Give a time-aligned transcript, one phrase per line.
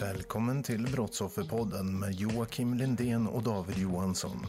[0.00, 4.46] Välkommen till Brottsofferpodden med Joakim Lindén och David Johansson.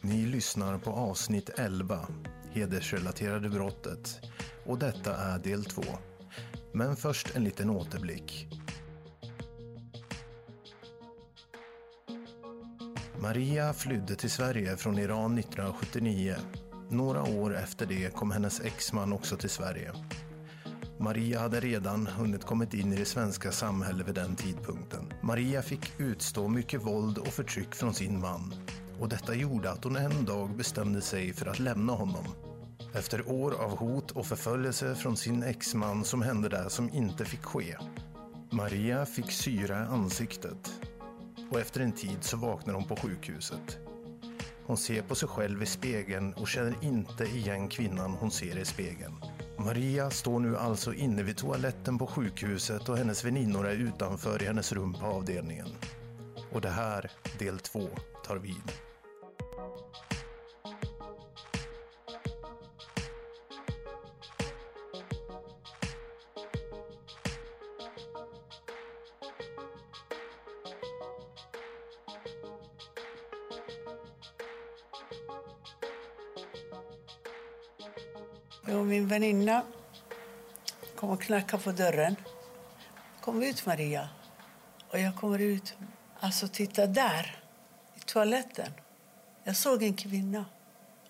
[0.00, 2.06] Ni lyssnar på avsnitt 11,
[2.52, 4.20] Hedersrelaterade brottet.
[4.64, 5.82] Och detta är del 2.
[6.72, 8.48] Men först en liten återblick.
[13.20, 16.36] Maria flydde till Sverige från Iran 1979.
[16.90, 19.92] Några år efter det kom hennes exman också till Sverige.
[20.98, 25.12] Maria hade redan hunnit kommit in i det svenska samhället vid den tidpunkten.
[25.22, 28.54] Maria fick utstå mycket våld och förtryck från sin man.
[29.00, 32.24] Och detta gjorde att hon en dag bestämde sig för att lämna honom.
[32.94, 37.44] Efter år av hot och förföljelse från sin exman som hände det som inte fick
[37.44, 37.76] ske.
[38.50, 40.72] Maria fick syra i ansiktet.
[41.50, 43.78] Och efter en tid så vaknar hon på sjukhuset.
[44.66, 48.64] Hon ser på sig själv i spegeln och känner inte igen kvinnan hon ser i
[48.64, 49.14] spegeln.
[49.58, 54.46] Maria står nu alltså inne vid toaletten på sjukhuset och hennes väninnor är utanför i
[54.46, 55.68] hennes rum på avdelningen.
[56.52, 57.88] Och det här, del två,
[58.26, 58.72] tar vid.
[81.16, 82.16] Och knackar på dörren.
[83.20, 84.08] Kom ut, Maria.
[84.90, 85.76] Och jag kommer ut.
[86.20, 87.36] Alltså, titta där,
[87.94, 88.72] i toaletten.
[89.44, 90.44] Jag såg en kvinna.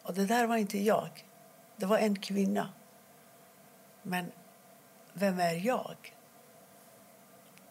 [0.02, 1.24] Och det där var inte jag.
[1.76, 2.68] Det var en kvinna.
[4.02, 4.32] Men
[5.12, 6.14] vem är jag?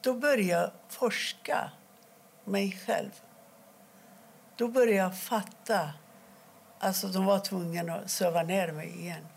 [0.01, 1.71] Då började jag forska
[2.43, 3.11] mig själv.
[4.55, 5.93] Då började jag fatta.
[6.79, 9.27] Alltså, de var tvungna att söva ner mig igen.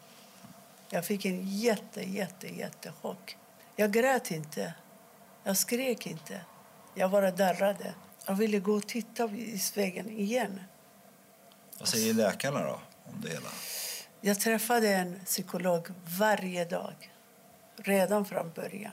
[0.90, 3.36] Jag fick en jätte, jätte, jättechock.
[3.76, 4.74] Jag grät inte.
[5.44, 6.40] Jag skrek inte.
[6.94, 7.94] Jag bara darrade.
[8.26, 10.60] Jag ville gå och titta i spegeln igen.
[11.78, 13.48] Vad säger läkarna då om det hela?
[14.20, 15.88] Jag träffade en psykolog
[16.18, 17.12] varje dag,
[17.76, 18.92] redan från början.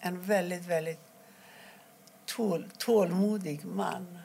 [0.00, 1.00] En väldigt, väldigt
[2.24, 4.18] tål, tålmodig man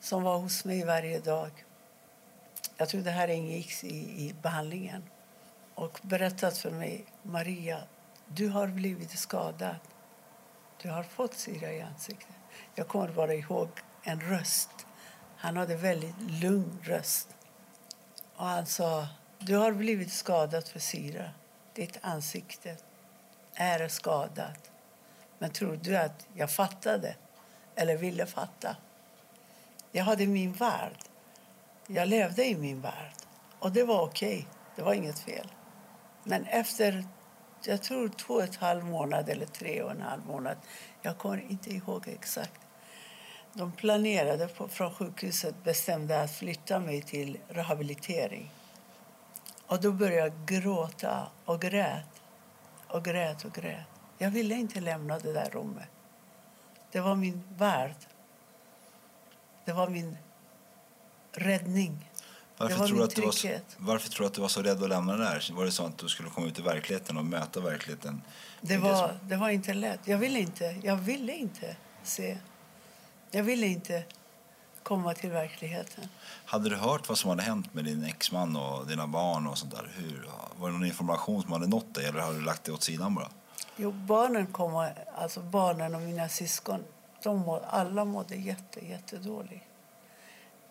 [0.00, 1.50] som var hos mig varje dag.
[2.76, 5.02] Jag tror det här ingick i, i behandlingen.
[5.78, 7.82] Och berättat för mig, Maria,
[8.26, 9.76] du har blivit skadad.
[10.82, 12.36] Du har fått syra i ansiktet.
[12.74, 13.68] Jag kommer bara ihåg
[14.02, 14.70] en röst.
[15.36, 17.28] Han hade väldigt lugn röst.
[18.34, 19.06] Och han sa,
[19.38, 21.30] du har blivit skadad för syra.
[21.74, 22.76] Ditt ansikte
[23.54, 24.70] är skadat.
[25.38, 27.16] Men tror du att jag fattade
[27.74, 28.76] eller ville fatta?
[29.92, 30.98] Jag hade min värld.
[31.86, 33.12] Jag levde i min värld.
[33.58, 34.46] Och det var okej.
[34.76, 35.48] Det var inget fel.
[36.28, 37.04] Men efter
[37.62, 40.56] jag tror två och en halv månad eller tre och en halv månad,
[41.02, 42.60] jag kommer inte ihåg exakt.
[43.52, 48.50] De planerade på, från sjukhuset bestämde att flytta mig till rehabilitering.
[49.66, 52.22] Och då började jag gråta och grät
[52.88, 53.86] och grät och grät.
[54.18, 55.88] Jag ville inte lämna det där rummet.
[56.90, 57.96] Det var min värld.
[59.64, 60.16] Det var min
[61.32, 62.07] räddning.
[62.58, 64.88] Varför tror, att du var så, varför tror du att du var så rädd att
[64.88, 65.52] lämna det där?
[65.52, 68.22] Var det så att du skulle komma ut i verkligheten och möta verkligheten?
[68.60, 70.00] Det var, det var inte lätt.
[70.04, 72.38] Jag ville inte, jag ville inte se.
[73.30, 74.04] Jag ville inte
[74.82, 76.08] komma till verkligheten.
[76.44, 79.74] Hade du hört vad som hade hänt med din exman och dina barn och sånt
[79.74, 79.90] där?
[79.96, 82.82] Hur, var det någon information som hade nått dig eller har du lagt det åt
[82.82, 83.28] sidan bara?
[83.76, 86.84] Jo, barnen, kom, alltså barnen och mina syskon,
[87.22, 89.64] de må, alla mådde jätte, jättedåligt.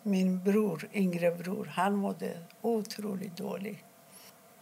[0.02, 3.78] Min bror, yngre bror, han mådde otroligt dåligt.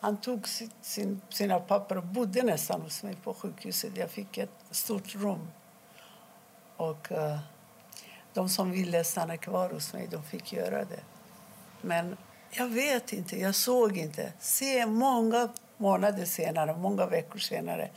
[0.00, 3.97] Han tog sin, sin, sina papper och bodde nästan hos mig på sjukhuset.
[3.97, 5.49] Jag fick ett stort rum.
[6.77, 7.38] Och uh,
[8.33, 11.00] de som ville stanna kvar hos mig, de fick göra det.
[11.81, 12.17] Men
[12.50, 14.33] jag vet inte, jag såg inte.
[14.38, 17.91] Se, många månader senare, många veckor senare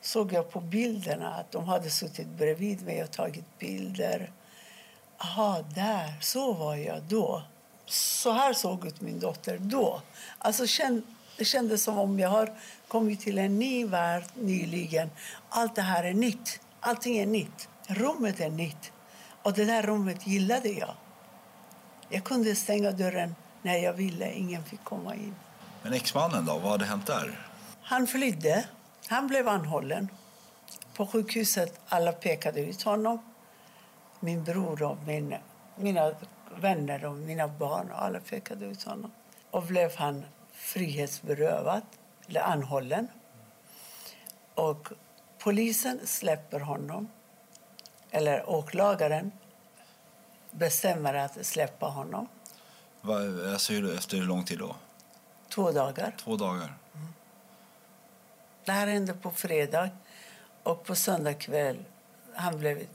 [0.00, 4.32] såg jag på bilderna att de hade suttit bredvid mig och tagit bilder.
[5.24, 7.42] Aha, där, så var jag då.
[7.86, 10.02] Så här såg ut min dotter då.
[10.38, 10.62] Alltså,
[11.38, 12.52] det kändes som om jag har
[12.88, 15.10] kommit till en ny värld nyligen.
[15.48, 16.60] Allt det här är nytt.
[16.80, 17.68] Allting är nytt.
[17.86, 18.92] Rummet är nytt.
[19.42, 20.94] Och det där rummet gillade jag.
[22.08, 24.32] Jag kunde stänga dörren när jag ville.
[24.32, 25.34] Ingen fick komma in.
[25.82, 26.58] Men exmannen då?
[26.58, 27.48] Vad hade hänt där?
[27.82, 28.64] Han flydde.
[29.08, 30.08] Han blev anhållen.
[30.94, 33.31] På sjukhuset alla pekade ut honom.
[34.24, 35.34] Min bror och min,
[35.76, 36.14] mina
[36.60, 39.10] vänner och mina barn alla pekade ut honom.
[39.50, 41.82] Och blev han frihetsberövad,
[42.28, 43.08] eller anhållen.
[44.54, 44.88] Och
[45.38, 47.08] polisen släpper honom,
[48.10, 49.32] eller åklagaren
[50.50, 52.28] bestämmer att släppa honom.
[53.00, 53.16] Va,
[53.52, 54.76] alltså, efter hur lång tid då?
[55.48, 56.14] Två dagar.
[56.18, 56.74] Två dagar.
[56.94, 57.14] Mm.
[58.64, 59.90] Det här hände på fredag
[60.62, 61.84] och på söndag kväll
[62.34, 62.86] han blev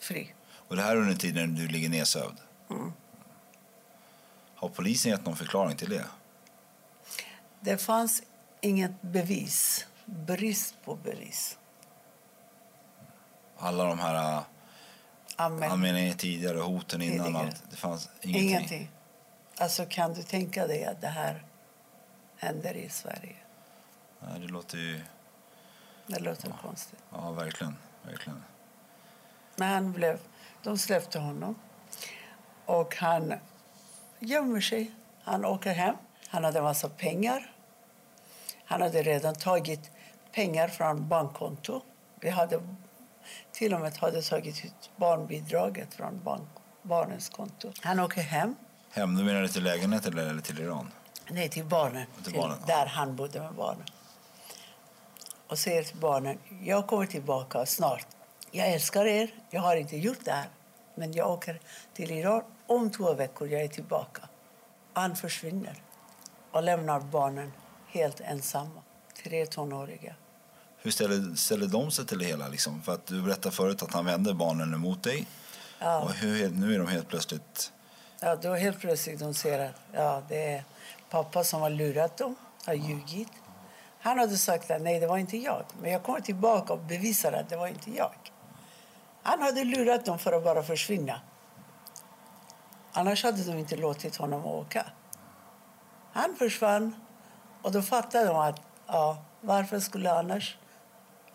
[0.00, 0.34] fri.
[0.52, 2.40] Och det här under tiden du ligger nedsövd?
[2.70, 2.92] Mm.
[4.54, 6.04] Har polisen gett någon förklaring till det?
[7.60, 8.22] Det fanns
[8.60, 9.86] inget bevis.
[10.04, 11.58] Brist på bevis.
[13.58, 14.42] Alla de här äh,
[15.36, 17.46] anmälningarna tidigare, hoten innan, tidigare.
[17.46, 17.62] allt.
[17.70, 18.48] Det fanns ingenting?
[18.48, 18.90] Ingenting.
[19.56, 21.44] Alltså kan du tänka dig att det här
[22.36, 23.36] händer i Sverige?
[24.20, 25.00] Nej, det låter ju...
[26.06, 26.56] Det låter ja.
[26.62, 26.98] konstigt.
[27.12, 27.76] Ja, verkligen.
[28.02, 28.44] verkligen.
[29.60, 30.18] Men han blev...
[30.62, 31.54] De släppte honom.
[32.66, 33.34] Och han
[34.18, 34.90] gömmer sig.
[35.22, 35.94] Han åker hem.
[36.28, 37.52] Han hade en massa pengar.
[38.64, 39.90] Han hade redan tagit
[40.32, 41.80] pengar från bankkonto.
[42.20, 42.60] Vi hade
[43.52, 46.48] till och med hade tagit ut barnbidraget från bank,
[46.82, 47.72] barnens konto.
[47.82, 48.54] Han åker hem.
[48.90, 50.92] Hem, du menar till lägenhet eller till Iran?
[51.30, 52.06] Nej, till barnen.
[52.24, 53.86] Till barnen till, där han bodde med barnen.
[55.46, 58.06] Och säger till barnen, jag kommer tillbaka snart.
[58.50, 60.48] Jag älskar er, jag har inte gjort det här.
[60.94, 61.60] Men jag åker
[61.94, 64.22] till Iran om två veckor, jag är tillbaka.
[64.92, 65.82] Han försvinner
[66.50, 67.52] och lämnar barnen
[67.86, 68.82] helt ensamma.
[69.22, 70.14] Tre tonåriga.
[70.78, 72.48] Hur ställer, ställer de sig till det hela?
[72.48, 72.82] Liksom?
[72.82, 75.26] För att du berättade förut att han vände barnen emot dig.
[75.78, 76.00] Ja.
[76.00, 77.72] Och hur, nu är de helt plötsligt...
[78.20, 80.64] Ja, då helt plötsligt de ser att ja, det är
[81.10, 82.36] pappa som har lurat dem,
[82.66, 83.28] har ljugit.
[84.00, 85.64] Han hade sagt att nej, det var inte jag.
[85.82, 88.12] Men jag kommer tillbaka och bevisar att det var inte jag.
[89.22, 91.20] Han hade lurat dem för att bara försvinna.
[92.92, 94.86] Annars hade de inte låtit honom åka.
[96.12, 96.94] Han försvann
[97.62, 100.56] och då fattade de att ja, varför skulle annars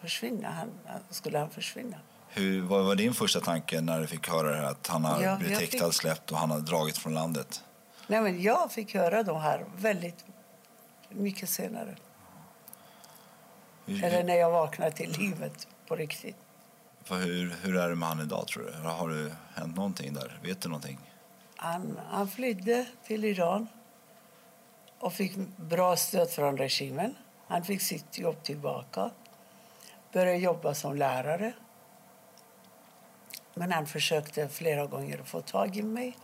[0.02, 0.50] försvinna?
[0.50, 0.70] Han,
[1.10, 1.98] skulle han försvinna?
[2.28, 5.36] Hur, vad var din första tanke när du fick höra det att han har ja,
[5.36, 5.94] blivit häktad, fick...
[5.94, 7.64] släppt och han har dragit från landet?
[8.08, 10.26] Nej, men jag fick höra de här väldigt
[11.10, 11.96] mycket senare.
[13.86, 16.38] Hur, Eller när jag vaknade till livet på riktigt.
[17.06, 18.90] För hur, hur är det med han idag tror du?
[18.90, 20.40] Har det hänt någonting där?
[20.44, 21.00] Vet du någonting?
[21.56, 23.68] Han, han flydde till Iran
[25.00, 27.16] och fick bra stöd från regimen.
[27.48, 29.10] Han fick sitt jobb tillbaka.
[30.12, 31.54] Började jobba som lärare.
[33.54, 36.18] Men han försökte flera gånger få tag i mig.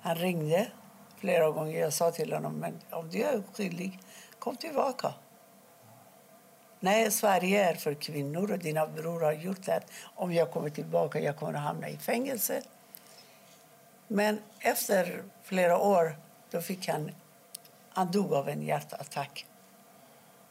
[0.00, 0.70] Han ringde
[1.16, 1.80] flera gånger.
[1.80, 3.98] Jag sa till honom, men om du är skyldig,
[4.38, 5.14] kom tillbaka.
[6.84, 9.80] Nej, Sverige är för kvinnor och dina bror har gjort det.
[10.02, 12.62] Om jag kommer tillbaka jag kommer att hamna i fängelse.
[14.08, 16.16] Men efter flera år
[16.50, 17.10] då fick han,
[17.88, 19.46] han dog av en hjärtattack.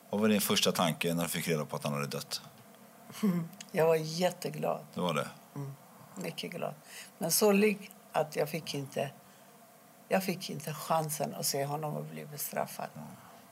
[0.09, 2.41] Vad var din första tanke när du fick reda på att han hade dött?
[3.71, 4.85] Jag var jätteglad.
[4.93, 5.27] Det var det?
[5.55, 5.73] Mm,
[6.15, 6.73] mycket glad.
[7.17, 9.11] Men sorglig att jag fick inte
[10.07, 12.89] jag fick inte chansen att se honom bli bestraffad.
[12.95, 13.07] Mm.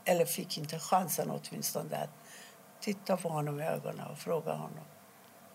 [0.06, 2.10] Eller fick inte chansen åtminstone att
[2.82, 4.86] titta på honom i ögonen och fråga honom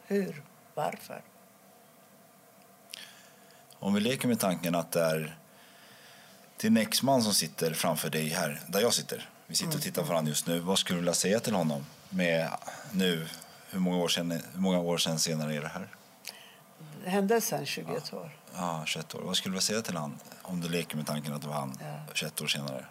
[0.06, 0.42] hur,
[0.74, 1.22] varför.
[3.78, 5.38] Om vi leker med tanken att det är
[6.56, 9.28] din exman som sitter framför dig här, där jag sitter.
[9.46, 10.60] Vi sitter och tittar på varandra just nu.
[10.60, 12.50] Vad skulle du vilja säga till honom med
[12.92, 13.26] nu?
[13.70, 15.88] Hur många år sedan, hur många år sedan senare är det här?
[17.04, 18.30] Händelsen 21 år.
[18.54, 19.20] Ja, 21 år.
[19.20, 21.54] Vad skulle du vilja säga till honom om du leker med tanken att det var
[21.54, 22.14] han ja.
[22.14, 22.84] 21 år senare?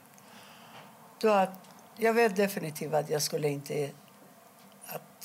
[1.21, 1.59] Då att,
[1.97, 3.91] jag vet definitivt att jag skulle inte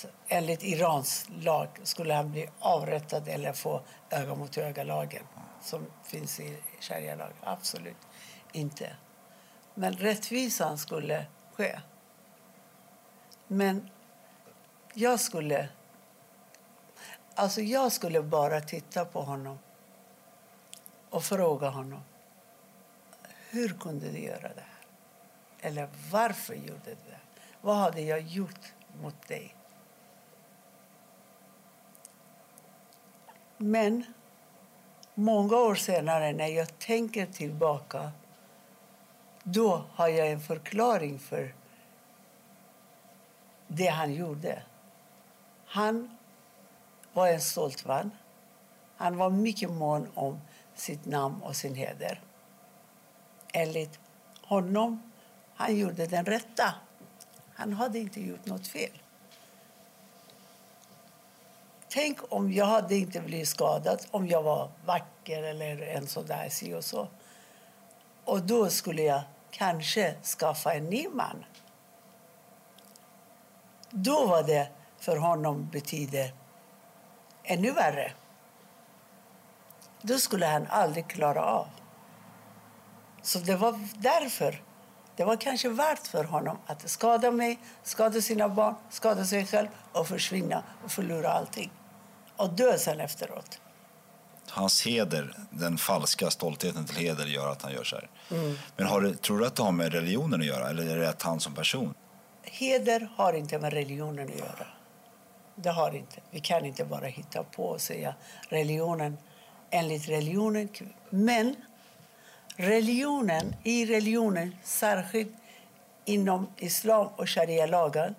[0.05, 5.23] att enligt Irans lag skulle han bli avrättad eller få öga mot öga-lagen.
[5.61, 7.33] som finns i sharia-lag.
[7.43, 7.97] Absolut
[8.52, 8.97] inte.
[9.75, 11.81] Men rättvisan skulle ske.
[13.47, 13.90] Men
[14.95, 15.69] jag skulle...
[17.35, 19.59] Alltså jag skulle bara titta på honom
[21.11, 22.02] och fråga honom.
[23.50, 24.87] Hur kunde du göra det här?
[25.61, 27.21] Eller varför gjorde du det?
[27.61, 29.55] Vad hade jag gjort mot dig?
[33.59, 34.05] Men
[35.15, 38.12] många år senare, när jag tänker tillbaka
[39.43, 41.55] då har jag en förklaring för
[43.69, 44.62] det han gjorde.
[45.67, 46.17] Han
[47.12, 48.11] var en stolt man.
[48.97, 50.41] Han var mycket mån om
[50.75, 52.21] sitt namn och sin heder.
[53.53, 53.99] Enligt
[54.43, 55.12] honom
[55.55, 56.75] han gjorde den rätta.
[57.55, 59.03] Han hade inte gjort något fel.
[61.90, 66.75] Tänk om jag hade inte blivit skadad, om jag var vacker eller en sådär si
[66.75, 67.09] och så.
[68.25, 71.45] Och då skulle jag kanske skaffa en ny man.
[73.90, 74.68] Då var det
[74.99, 76.33] för honom betyder
[77.45, 78.12] ännu värre.
[80.02, 81.66] Då skulle han aldrig klara av.
[83.23, 84.62] Så det var därför.
[85.19, 89.69] Det var kanske värt för honom att skada mig, skada sina barn, skada sig själv
[89.93, 91.71] och försvinna och förlora allting.
[92.37, 93.61] Och dö sen efteråt.
[94.49, 98.11] Hans heder, den falska stoltheten till heder gör att han gör så här.
[98.31, 98.59] Mm.
[98.77, 101.09] Men har det, tror du att det har med religionen att göra eller är det
[101.09, 101.95] att han som person?
[102.43, 104.67] Heder har inte med religionen att göra.
[105.55, 106.21] Det har inte.
[106.31, 108.15] Vi kan inte bara hitta på och säga
[108.49, 109.19] religionen
[109.71, 110.69] enligt religionen.
[111.11, 111.57] Men
[112.59, 115.33] religionen, i religionen, särskilt
[116.05, 118.15] inom islam och sharia-lagen,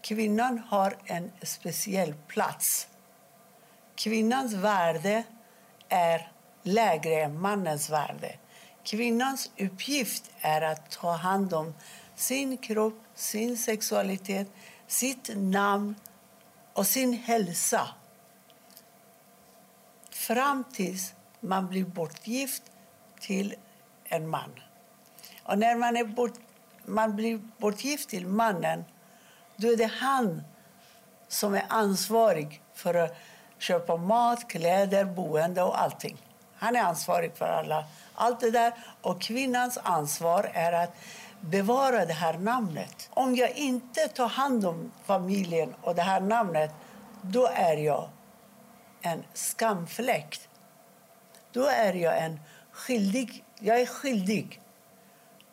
[0.00, 2.88] kvinnan har en speciell plats.
[3.94, 5.22] Kvinnans värde
[5.88, 6.32] är
[6.62, 8.38] lägre än mannens värde.
[8.84, 11.74] Kvinnans uppgift är att ta hand om
[12.14, 14.48] sin kropp, sin sexualitet,
[14.86, 15.94] sitt namn
[16.72, 17.88] och sin hälsa
[20.10, 22.71] fram tills man blir bortgift
[23.22, 23.54] till
[24.04, 24.50] en man.
[25.42, 26.34] Och när man, är bort,
[26.84, 28.84] man blir bortgift till mannen
[29.56, 30.42] då är det han
[31.28, 33.16] som är ansvarig för att
[33.58, 36.16] köpa mat, kläder, boende och allting.
[36.54, 38.72] Han är ansvarig för alla, allt det där.
[39.02, 40.94] Och kvinnans ansvar är att
[41.40, 43.10] bevara det här namnet.
[43.10, 46.70] Om jag inte tar hand om familjen och det här namnet,
[47.22, 48.08] då är jag
[49.02, 50.40] en skamfläck.
[51.52, 52.40] Då är jag en
[52.72, 53.44] skyldig.
[53.58, 54.60] Jag är skyldig.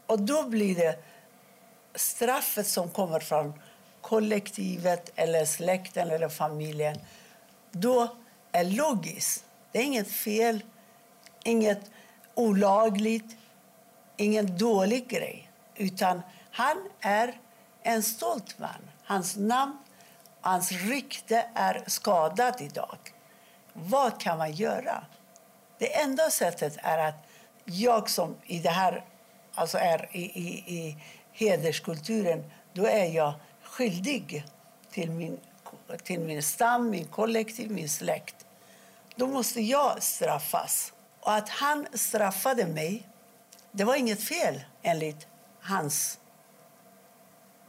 [0.05, 1.03] Och då blir det
[1.95, 3.53] straffet som kommer från
[4.01, 6.99] kollektivet eller släkten eller familjen.
[7.71, 8.17] Då
[8.51, 9.45] är logiskt.
[9.71, 10.61] Det är inget fel
[11.43, 11.91] inget
[12.35, 13.37] olagligt,
[14.17, 15.51] ingen dålig grej.
[15.75, 16.21] Utan
[16.51, 17.39] han är
[17.81, 18.89] en stolt man.
[19.03, 19.77] Hans namn,
[20.41, 22.97] hans rykte är skadat idag.
[23.73, 25.03] Vad kan man göra?
[25.79, 27.15] Det enda sättet är att
[27.65, 29.05] jag som i det här,
[29.55, 30.97] alltså är i, i, i
[31.31, 33.33] hederskulturen, då är jag
[33.63, 34.43] skyldig
[34.91, 35.39] till min,
[36.03, 38.45] till min stam, min kollektiv, min släkt.
[39.15, 40.93] Då måste jag straffas.
[41.19, 43.07] Och att han straffade mig,
[43.71, 45.27] det var inget fel enligt
[45.61, 46.19] hans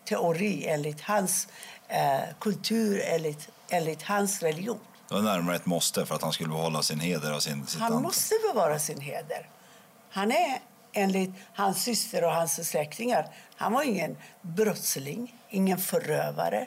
[0.04, 1.48] teori, enligt hans
[1.88, 4.80] eh, kultur, enligt, enligt hans religion.
[5.10, 7.80] Det var närmare ett måste för att han skulle behålla sin heder och sin, sitt
[7.80, 8.02] Han anta.
[8.02, 9.48] måste bevara sin heder.
[10.10, 10.60] Han är
[10.92, 13.26] enligt hans syster och hans släktingar,
[13.56, 16.66] han var ingen brottsling, ingen förövare,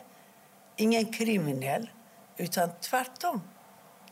[0.76, 1.90] ingen kriminell,
[2.38, 3.42] utan tvärtom.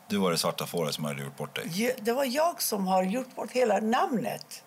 [0.07, 1.95] Du var det svarta fåret som hade gjort bort dig?
[2.01, 4.63] Det var jag som har gjort bort hela namnet.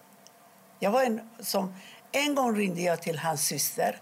[0.78, 1.75] Jag var en, som,
[2.12, 4.00] en gång ringde jag till hans syster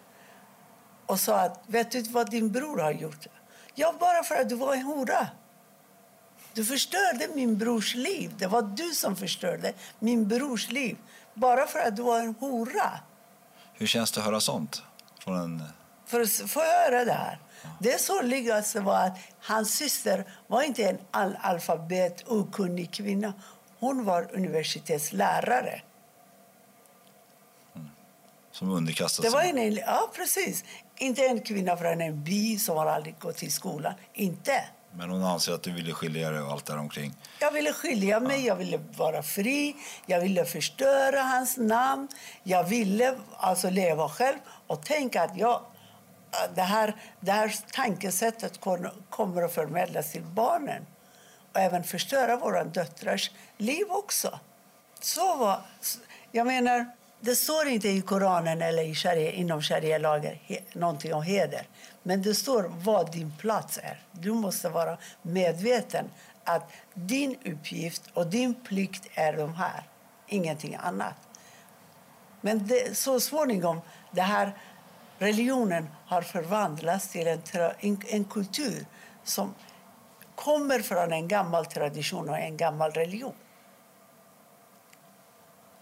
[1.07, 3.27] och sa att vet du vad din bror har gjort?
[3.75, 5.29] Ja, bara för att du var en hora.
[6.55, 8.35] Du förstörde min brors liv.
[8.39, 10.97] Det var du som förstörde min brors liv.
[11.35, 12.91] Bara för att du var en hora.
[13.75, 14.83] Hur känns det att höra sånt?
[15.19, 15.63] Från en...
[16.07, 17.39] För att få höra det här.
[17.81, 23.33] Det sorgligaste var att hans syster var inte en analfabet, okunnig kvinna.
[23.79, 25.83] Hon var universitetslärare.
[27.75, 27.89] Mm.
[28.53, 29.41] Som underkastade sig?
[29.41, 30.65] Det var en, ja, precis.
[30.97, 33.95] Inte en kvinna från en by som har aldrig gått i skolan.
[34.15, 34.65] Inte.
[34.97, 37.15] Men hon anser att du ville skilja dig och allt där omkring.
[37.41, 38.47] Jag ville skilja mig, ja.
[38.47, 42.09] jag ville vara fri, jag ville förstöra hans namn.
[42.43, 45.61] Jag ville alltså leva själv och tänka att jag
[46.55, 48.61] det här, det här tankesättet
[49.11, 50.87] kommer att förmedlas till barnen.
[51.53, 54.39] och även förstöra våra döttrars liv också.
[55.01, 55.61] Så var,
[56.33, 56.87] jag menar,
[57.21, 60.39] det står inte i Koranen eller i sharia, inom sharia-lagar
[60.73, 61.67] någonting om heder.
[62.03, 64.03] Men det står vad din plats är.
[64.13, 66.11] Du måste vara medveten
[66.45, 69.83] att din uppgift och din plikt är de här,
[70.27, 71.15] ingenting annat.
[72.41, 73.81] Men det, så småningom,
[74.11, 74.53] det här
[75.19, 77.41] religionen har förvandlats till en,
[77.81, 78.87] en, en kultur
[79.25, 79.55] som
[80.35, 83.35] kommer från en gammal tradition och en gammal religion.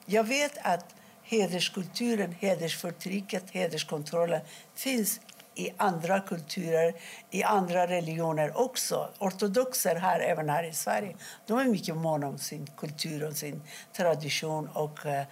[0.07, 4.41] Jag vet att hederskulturen, hedersförtrycket, hederskontrollen
[4.75, 5.21] finns
[5.61, 6.95] i andra kulturer,
[7.31, 9.09] i andra religioner också.
[9.19, 13.63] Ortodoxer här, även här i Sverige, de är mycket måna om sin kultur och sin
[13.93, 14.69] tradition.
[14.69, 15.25] Och eh,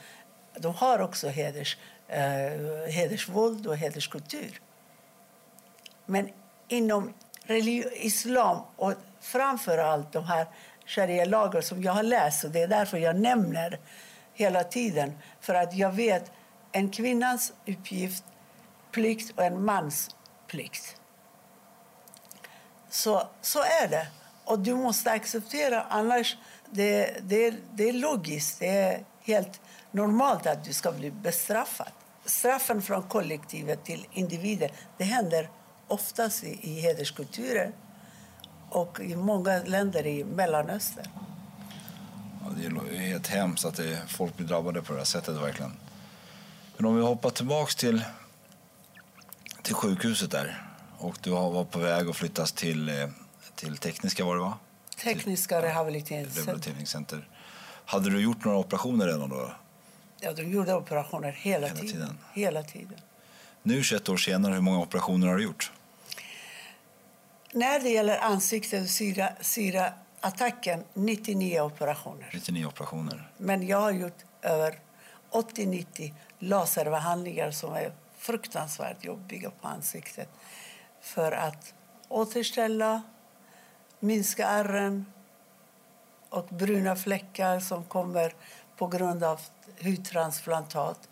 [0.59, 2.21] de har också heders, eh,
[2.91, 4.61] hedersvåld och hederskultur.
[6.07, 6.29] Men
[6.69, 7.13] inom
[7.95, 10.47] islam och framför allt de här
[10.87, 13.79] sharia-lagar som jag har läst, och det är därför jag nämner
[14.35, 15.19] hela tiden.
[15.41, 16.33] För att jag vet
[16.73, 18.25] en kvinnans uppgift,
[18.93, 20.17] plikt och en mans
[20.49, 20.97] plikt.
[22.90, 24.07] Så, så är det.
[24.45, 26.37] Och du måste acceptera, annars
[26.71, 28.59] det, det, det är logiskt.
[28.59, 31.88] Det är helt normalt att du ska bli bestraffad.
[32.25, 35.50] Straffen från kollektivet till individen det händer
[35.88, 37.73] oftast i, i hederskulturer
[38.71, 41.07] och i många länder i Mellanöstern.
[42.45, 45.37] Ja, det är helt hemskt att det, folk blir drabbade på det här sättet.
[45.37, 45.73] verkligen.
[46.76, 48.05] Men om vi hoppar tillbaks till,
[49.69, 50.63] till sjukhuset där
[50.99, 53.09] och du var på väg att flyttas till, eh,
[53.55, 54.59] till Tekniska var det va?
[55.03, 56.47] Tekniska rehabiliteringscenter.
[56.47, 57.29] rehabiliteringscenter.
[57.85, 59.53] Hade du gjort några operationer redan då?
[60.21, 61.93] Ja, de gjorde operationer hela, hela tiden.
[61.93, 62.19] tiden.
[62.33, 62.99] Hela tiden.
[63.63, 65.73] Nu 21 år senare, hur många operationer har du gjort?
[67.53, 72.31] När det gäller ansiktet syra, syra attacken 99 operationer.
[72.35, 73.31] 99 operationer.
[73.37, 74.79] Men jag har gjort över
[75.31, 77.92] 80-90 laserbehandlingar som är
[78.29, 80.29] fruktansvärt jobbiga på ansiktet
[81.01, 81.75] för att
[82.09, 83.03] återställa,
[84.01, 85.07] minska ärren
[86.29, 88.35] och bruna fläckar som kommer
[88.77, 89.41] på grund av
[89.83, 91.09] hudtransplantat.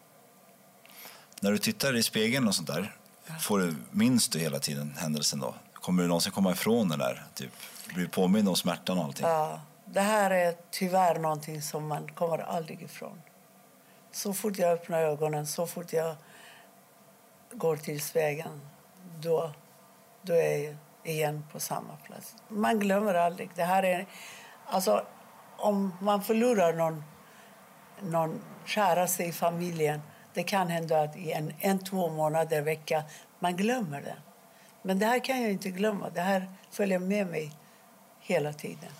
[1.41, 2.97] När du tittar i spegeln och sånt där,
[3.41, 5.55] får du, minns du hela tiden händelsen då?
[5.73, 7.25] Kommer du någonsin komma ifrån den där?
[7.35, 7.53] Typ,
[7.87, 9.27] blir du påmind om smärtan och allting?
[9.27, 13.23] Ja, det här är tyvärr någonting som man kommer aldrig ifrån.
[14.13, 16.17] Så fort jag öppnar ögonen, så fort jag
[17.59, 18.61] går till spegeln,
[19.21, 19.53] då,
[20.23, 22.35] då är jag igen på samma plats.
[22.49, 23.51] Man glömmer aldrig.
[23.55, 24.07] Det här är,
[24.67, 25.07] alltså,
[25.57, 27.05] om man förlorar någon,
[28.01, 30.01] någon käraste i familjen
[30.37, 33.05] det kan hända att i en, en två månader vecka
[33.39, 34.17] man glömmer det.
[34.83, 36.11] Men det här kan jag inte glömma.
[36.11, 37.53] Det här följer med mig
[38.21, 38.91] hela tiden.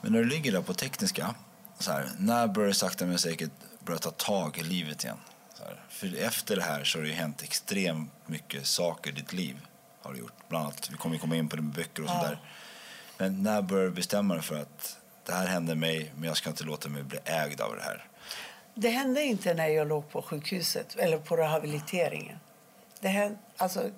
[0.00, 1.34] Men när du ligger där på tekniska,
[1.78, 5.16] så här, när börjar du sakta men säkert börja ta tag i livet igen?
[5.88, 9.56] För efter det här så har det hänt extremt mycket saker i ditt liv.
[10.02, 10.48] Har du gjort.
[10.48, 12.22] Bland annat, vi kommer komma in på det med böcker och ja.
[12.22, 12.38] sånt
[13.18, 16.50] Men när började du bestämma dig för att det här hände mig men jag ska
[16.50, 18.04] inte låta mig bli ägd av det här?
[18.74, 22.38] Det hände inte när jag låg på sjukhuset eller på rehabiliteringen.
[23.00, 23.90] Det hände, alltså,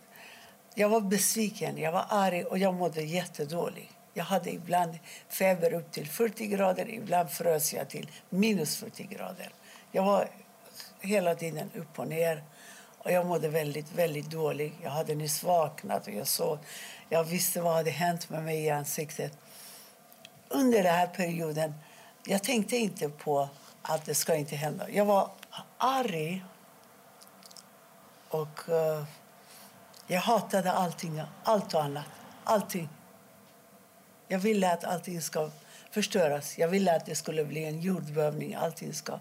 [0.74, 3.92] jag var besviken, jag var arg och jag mådde jättedåligt.
[4.14, 9.48] Jag hade ibland feber upp till 40 grader, ibland frös jag till minus 40 grader.
[9.92, 10.28] Jag var
[11.00, 12.42] hela tiden upp och ner
[12.98, 14.74] och jag mådde väldigt, väldigt dåligt.
[14.82, 16.58] Jag hade nyss vaknat och jag såg,
[17.08, 19.38] jag visste vad hade hänt med mig i ansiktet.
[20.48, 21.74] Under den här perioden,
[22.24, 23.48] jag tänkte inte på
[23.82, 24.90] att det ska inte hända.
[24.90, 25.30] Jag var
[25.78, 26.44] arg
[28.28, 29.04] och uh,
[30.06, 32.04] jag hatade allting, allt och annat.
[32.44, 32.88] Allting.
[34.28, 35.50] Jag ville att allting ska
[35.90, 36.58] förstöras.
[36.58, 38.54] Jag ville att det skulle bli en jordbävning.
[38.54, 39.18] Allting ska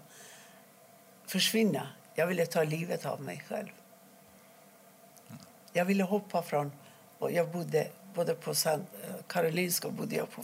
[1.30, 1.86] försvinna.
[2.14, 3.68] Jag ville ta livet av mig själv.
[5.72, 6.72] Jag ville hoppa från...
[7.18, 8.86] Och jag bodde både på San,
[9.26, 10.42] Karolinska bodde jag på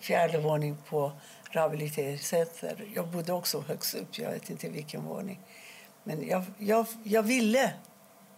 [0.00, 1.12] fjärde våning på
[1.50, 2.84] rehabiliteringscenter.
[2.94, 5.40] Jag bodde också högst upp, jag vet inte vilken våning.
[6.04, 7.72] Men jag, jag, jag ville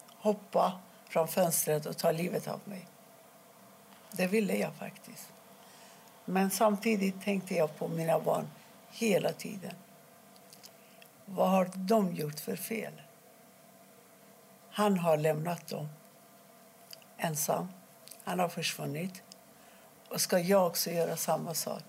[0.09, 2.87] hoppa från fönstret och ta livet av mig.
[4.11, 5.29] Det ville jag faktiskt.
[6.25, 8.47] Men samtidigt tänkte jag på mina barn
[8.91, 9.75] hela tiden.
[11.35, 12.93] Vad har de gjort för fel?
[14.71, 15.89] Han har lämnat dem
[17.17, 17.69] ensam.
[18.25, 19.23] Han har försvunnit.
[20.09, 21.83] Och ska jag också göra samma sak?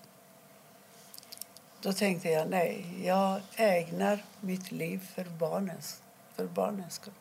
[1.80, 6.02] Då tänkte jag nej, jag ägnar mitt liv för barnens,
[6.34, 7.14] för barnens skull.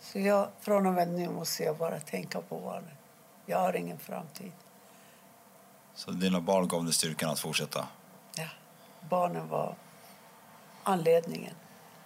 [0.00, 2.96] Så jag, från och med nu måste jag bara tänka på barnen.
[3.46, 4.52] Jag har ingen framtid.
[5.94, 7.88] Så dina barn gav dig styrkan att fortsätta?
[8.36, 8.48] Ja.
[9.08, 9.74] Barnen var
[10.88, 11.54] anledningen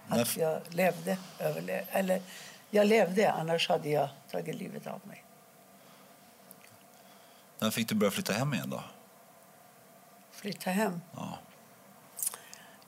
[0.08, 1.18] När- att jag levde.
[1.38, 2.22] Överle- eller
[2.70, 5.24] jag levde, annars hade jag tagit livet av mig.
[7.58, 8.82] När fick du börja flytta hem igen då?
[10.30, 11.00] Flytta hem.
[11.16, 11.38] Ja.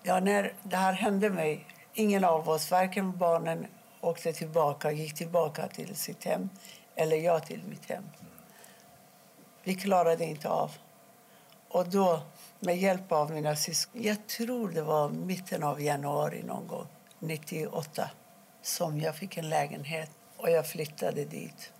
[0.02, 3.66] Ja, när det här hände mig, ingen av oss, varken barnen
[4.00, 6.48] åkte tillbaka, gick tillbaka till sitt hem
[6.94, 8.04] eller jag till mitt hem.
[9.62, 10.70] Vi klarade inte av.
[11.68, 12.20] Och då,
[12.64, 16.86] med hjälp av mina syskon, jag tror det var mitten av januari någon gång,
[17.18, 18.10] 98,
[18.62, 21.72] som jag fick en lägenhet och jag flyttade dit.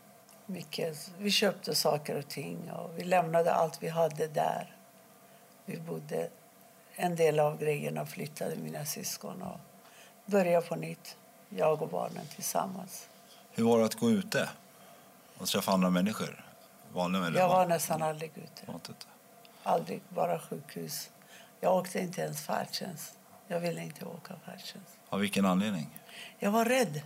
[0.47, 1.11] Mycket.
[1.18, 4.77] Vi köpte saker och ting och vi lämnade allt vi hade där.
[5.64, 6.29] Vi bodde
[6.94, 9.61] en del av grejerna flyttade mina syskon och
[10.27, 11.16] började på nytt,
[11.49, 13.09] jag och barnen tillsammans.
[13.51, 14.49] Hur var det att gå ute
[15.38, 16.44] och träffa andra människor?
[16.92, 18.73] Vanliga eller Jag var nästan aldrig ute.
[19.66, 21.11] Aldrig, bara sjukhus.
[21.61, 23.18] Jag åkte inte ens färdtjänst.
[23.46, 24.98] Jag ville inte åka färdtjänst.
[25.09, 25.98] Av vilken anledning?
[26.38, 27.03] Jag var rädd.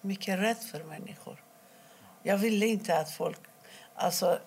[0.00, 1.44] Mycket rädd för människor.
[2.22, 3.40] Jag ville inte att folk...
[3.94, 4.38] Alltså,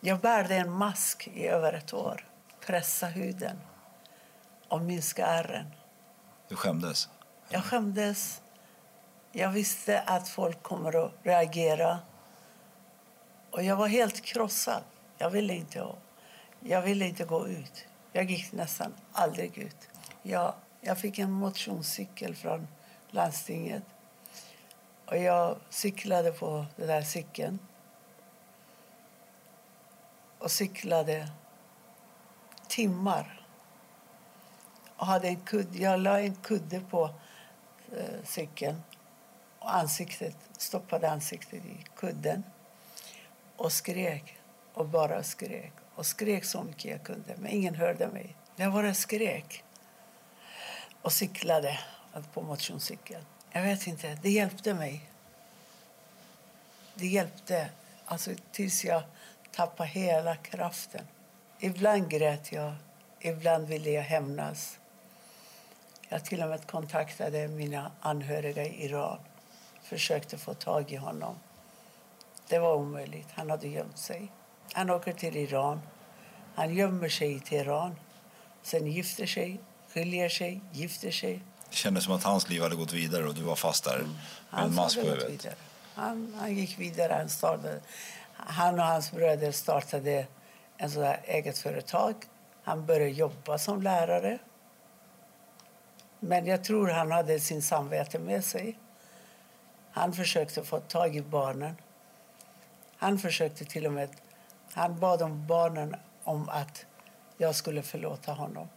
[0.00, 2.28] jag bärde en mask i över ett år.
[2.66, 3.60] Pressa huden
[4.68, 5.66] och minska ärren.
[6.48, 7.08] Du skämdes?
[7.48, 8.42] Jag skämdes.
[9.32, 11.98] Jag visste att folk kommer att reagera.
[13.50, 14.82] Och jag var helt krossad.
[15.18, 15.86] Jag ville inte,
[16.64, 17.84] jag ville inte gå ut.
[18.12, 19.88] Jag gick nästan aldrig ut.
[20.22, 22.68] Jag, jag fick en motionscykel från
[23.10, 23.82] landstinget.
[25.06, 27.58] Och jag cyklade på den där cykeln.
[30.38, 31.28] Och cyklade
[32.68, 33.46] timmar.
[34.96, 35.78] Och hade en kudde.
[35.78, 37.10] jag la en kudde på
[37.96, 38.82] eh, cykeln
[39.58, 42.42] och ansiktet, stoppade ansiktet i kudden
[43.56, 44.36] och skrek
[44.74, 48.36] och bara skrek och skrek så mycket jag kunde, men ingen hörde mig.
[48.56, 49.64] Jag bara skrek
[51.02, 51.78] och cyklade
[52.32, 53.24] på motionscykeln.
[53.50, 55.10] Jag vet inte, det hjälpte mig.
[56.94, 57.68] Det hjälpte
[58.04, 59.02] alltså, tills jag
[59.50, 61.06] tappade hela kraften.
[61.58, 62.74] Ibland grät jag,
[63.20, 64.78] ibland ville jag hämnas.
[66.08, 69.18] Jag till och med kontaktade mina anhöriga i Iran.
[69.82, 71.36] Försökte få tag i honom.
[72.48, 73.28] Det var omöjligt.
[73.32, 74.32] Han hade gömt sig.
[74.72, 75.80] Han åker till Iran.
[76.54, 77.96] Han gömmer sig i Teheran.
[78.62, 81.42] Sen gifter sig, skiljer sig, gifter sig.
[81.70, 84.04] Det kändes som att hans liv hade gått vidare och du var fast där med
[84.04, 84.16] en
[84.50, 85.46] Han mask på huvudet.
[85.94, 87.12] Han, han gick vidare.
[87.12, 87.80] Han, startade,
[88.32, 90.26] han och hans bröder startade
[90.76, 92.14] en sådär eget företag.
[92.62, 94.38] Han började jobba som lärare.
[96.20, 98.78] Men jag tror han hade sin samvete med sig.
[99.90, 101.76] Han försökte få tag i barnen.
[102.96, 104.08] Han försökte till och med...
[104.74, 106.86] Han bad om barnen om att
[107.36, 108.68] jag skulle förlåta honom.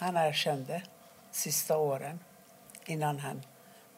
[0.00, 0.82] Han erkände
[1.30, 2.18] sista åren
[2.84, 3.42] innan han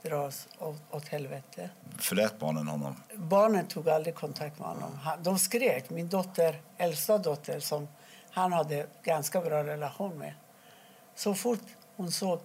[0.02, 1.70] dras åt, åt helvete.
[1.98, 2.96] Förlät barnen honom?
[3.14, 4.98] Barnen tog aldrig kontakt med honom.
[5.02, 5.90] Han- De skrek.
[5.90, 7.88] Min dotter, äldsta dotter, som
[8.30, 10.34] han hade ganska bra relation med.
[11.14, 11.62] Så fort
[11.96, 12.40] hon såg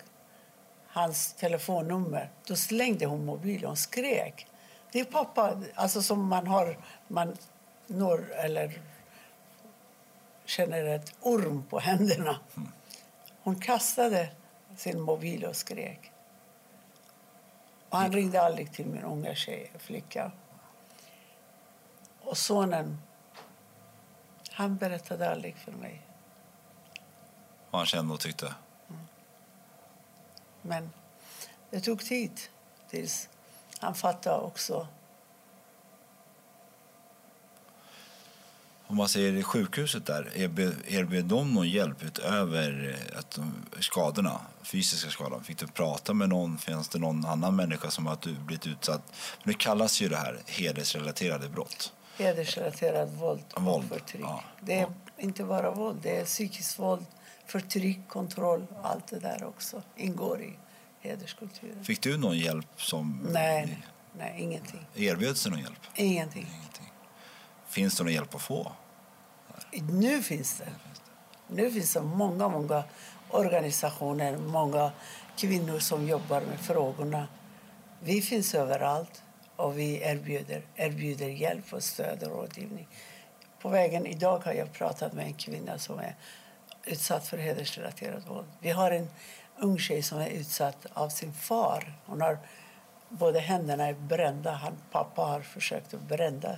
[0.87, 4.47] hans telefonnummer, då slängde hon mobilen och skrek.
[4.91, 7.37] Det är pappa, alltså som man har, man
[7.91, 8.81] når eller
[10.45, 12.39] känner ett orm på händerna.
[13.43, 14.29] Hon kastade
[14.75, 16.11] sin mobil och skrek.
[17.89, 20.31] Och han ringde aldrig till min unga tjej, flicka.
[22.21, 23.01] Och sonen,
[24.51, 26.01] han berättade aldrig för mig.
[27.71, 28.53] Vad han kände och tyckte?
[30.61, 30.89] Men
[31.69, 32.39] det tog tid
[32.89, 33.29] tills
[33.79, 34.87] han fattade också.
[38.91, 40.31] Om man säger sjukhuset där,
[40.87, 45.39] erbjöd, de någon hjälp utöver eh, att de, skadorna, fysiska skador?
[45.39, 46.57] Fick du prata med någon?
[46.57, 49.01] Finns det någon annan människa som har blivit utsatt?
[49.43, 51.93] Det kallas ju det här hedersrelaterade brott.
[52.17, 54.21] Hedersrelaterat våld och Våld, förtryck.
[54.23, 54.93] ja, det är ja.
[55.17, 57.05] inte bara våld, det är psykiskt våld,
[57.45, 58.65] förtryck, kontroll.
[58.83, 60.57] Allt det där också ingår i
[60.99, 61.83] hederskulturen.
[61.85, 63.83] Fick du någon hjälp som Nej,
[64.17, 64.85] nej, ingenting.
[64.95, 65.79] erbjöds det någon hjälp?
[65.95, 66.47] Ingenting.
[66.57, 66.91] Ingenting.
[67.67, 68.71] Finns det någon hjälp att få?
[69.71, 70.71] Nu finns det.
[71.47, 72.83] Nu finns det många, många
[73.29, 74.91] organisationer, många
[75.37, 77.27] kvinnor som jobbar med frågorna.
[77.99, 79.23] Vi finns överallt
[79.55, 82.87] och vi erbjuder, erbjuder hjälp och stöd och rådgivning.
[83.61, 86.15] På vägen idag har jag pratat med en kvinna som är
[86.85, 88.47] utsatt för hedersrelaterat våld.
[88.59, 89.07] Vi har en
[89.57, 91.93] ung tjej som är utsatt av sin far.
[92.05, 92.37] Hon har
[93.09, 94.51] båda händerna är brända.
[94.51, 96.57] Han, pappa har försökt att brända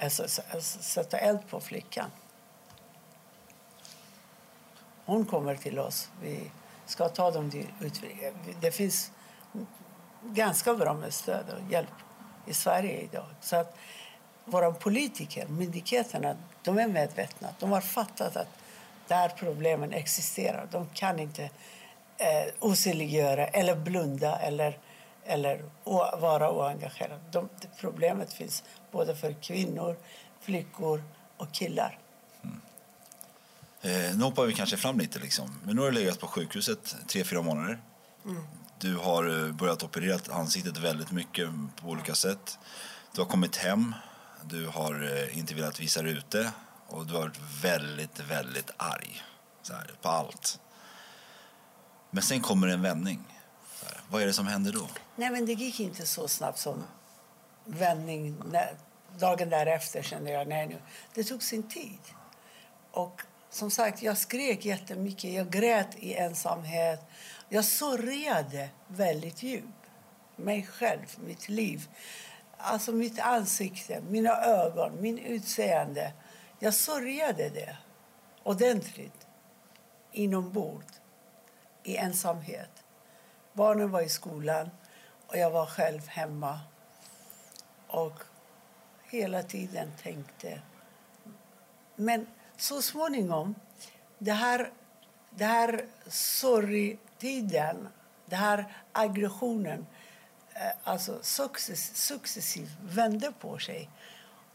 [0.00, 2.10] alltså, sätta eld på flickan.
[5.06, 6.10] Hon kommer till oss.
[6.22, 6.50] Vi
[6.86, 8.02] ska ta dem ut.
[8.60, 9.12] Det finns
[10.22, 11.94] ganska bra med stöd och hjälp
[12.46, 13.26] i Sverige idag.
[13.40, 13.76] Så att
[14.44, 17.48] våra politiker, myndigheterna, de är medvetna.
[17.58, 18.48] De har fattat att
[19.08, 20.68] där problemen existerar.
[20.70, 21.42] De kan inte
[22.16, 24.78] eh, osynliggöra eller blunda eller,
[25.24, 25.64] eller
[26.20, 27.20] vara oengagerade.
[27.30, 27.48] De,
[27.80, 29.96] problemet finns både för kvinnor,
[30.40, 31.02] flickor
[31.36, 31.98] och killar.
[33.82, 35.18] Eh, nu hoppar vi kanske fram lite.
[35.18, 35.60] Liksom.
[35.64, 37.80] Men nu har du legat på sjukhuset tre, fyra månader.
[38.24, 38.42] Mm.
[38.78, 42.58] Du har eh, börjat operera ansiktet väldigt mycket på olika sätt.
[43.14, 43.94] Du har kommit hem.
[44.44, 46.52] Du har eh, inte velat visa ut det.
[46.86, 49.22] Och du har varit väldigt, väldigt arg
[49.70, 50.60] här, på allt.
[52.10, 53.24] Men sen kommer en vändning.
[53.84, 54.88] Här, vad är det som händer då?
[55.16, 56.84] Nej, men det gick inte så snabbt som
[57.64, 58.36] vändning.
[59.18, 60.76] Dagen därefter kände jag nej nu.
[61.14, 61.98] Det tog sin tid.
[62.90, 65.32] Och som sagt, jag skrek jättemycket.
[65.32, 67.00] Jag grät i ensamhet.
[67.48, 69.66] Jag sörjade väldigt djupt.
[70.36, 71.88] Mig själv, mitt liv.
[72.56, 76.12] Alltså mitt ansikte, mina ögon, min utseende.
[76.58, 77.76] Jag sörjade det
[78.42, 79.26] ordentligt
[80.12, 81.00] inombords
[81.82, 82.84] i ensamhet.
[83.52, 84.70] Barnen var i skolan
[85.26, 86.60] och jag var själv hemma.
[87.86, 88.22] Och
[89.02, 90.62] hela tiden tänkte...
[91.96, 92.26] Men
[92.60, 93.54] så småningom,
[94.18, 94.72] det här,
[95.30, 97.88] det här sorgtiden,
[98.26, 99.86] den här aggressionen
[100.54, 103.90] eh, alltså success, successivt vände på sig.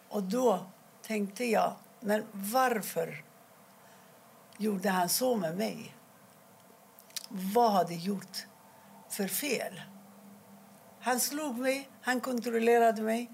[0.10, 0.66] Och då
[1.02, 3.24] tänkte jag, men varför
[4.58, 5.96] gjorde han så med mig?
[7.30, 8.46] Vad hade jag gjort
[9.10, 9.82] för fel?
[11.00, 13.32] Han slog mig, han kontrollerade mig,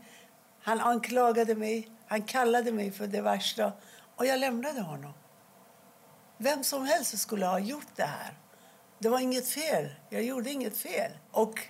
[0.61, 3.71] han anklagade mig, han kallade mig för det värsta
[4.21, 5.13] och jag lämnade honom.
[6.37, 8.33] Vem som helst skulle ha gjort det här.
[8.99, 9.89] Det var inget fel.
[10.09, 11.11] Jag gjorde inget fel.
[11.31, 11.67] Och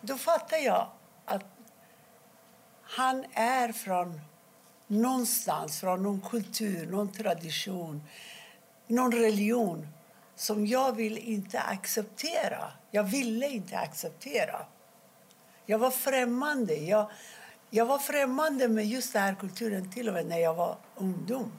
[0.00, 0.90] då fattade jag
[1.24, 1.44] att
[2.82, 4.20] han är från
[4.86, 8.02] någonstans, från någon kultur, någon tradition,
[8.86, 9.88] någon religion
[10.34, 12.72] som jag vill inte acceptera.
[12.90, 14.66] Jag ville inte acceptera.
[15.66, 16.74] Jag var främmande.
[16.74, 17.10] Jag,
[17.70, 21.52] jag var främmande med just den här kulturen till och med när jag var ungdom.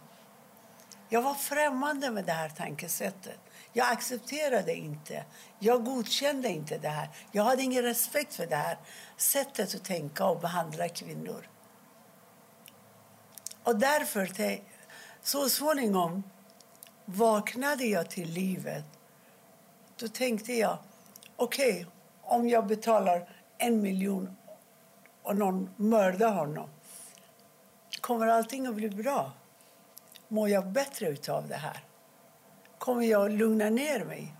[1.10, 3.39] Jag var främmande med det här tankesättet.
[3.74, 5.26] Jag accepterade inte.
[5.60, 7.10] Jag godkände inte det här.
[7.32, 8.78] Jag hade ingen respekt för det här
[9.17, 11.50] sättet att tänka och behandla kvinnor.
[13.63, 14.30] Och därför,
[15.22, 16.24] så småningom
[17.06, 18.86] vaknade jag till livet.
[20.00, 20.78] Då tänkte jag,
[21.36, 21.86] okej, okay,
[22.22, 24.38] om jag betalar en miljon
[25.24, 26.70] och någon mördar honom,
[28.02, 29.32] kommer allting att bli bra?
[30.28, 31.84] Mår jag bättre av det här?
[32.78, 34.34] Kommer jag att lugna ner mig?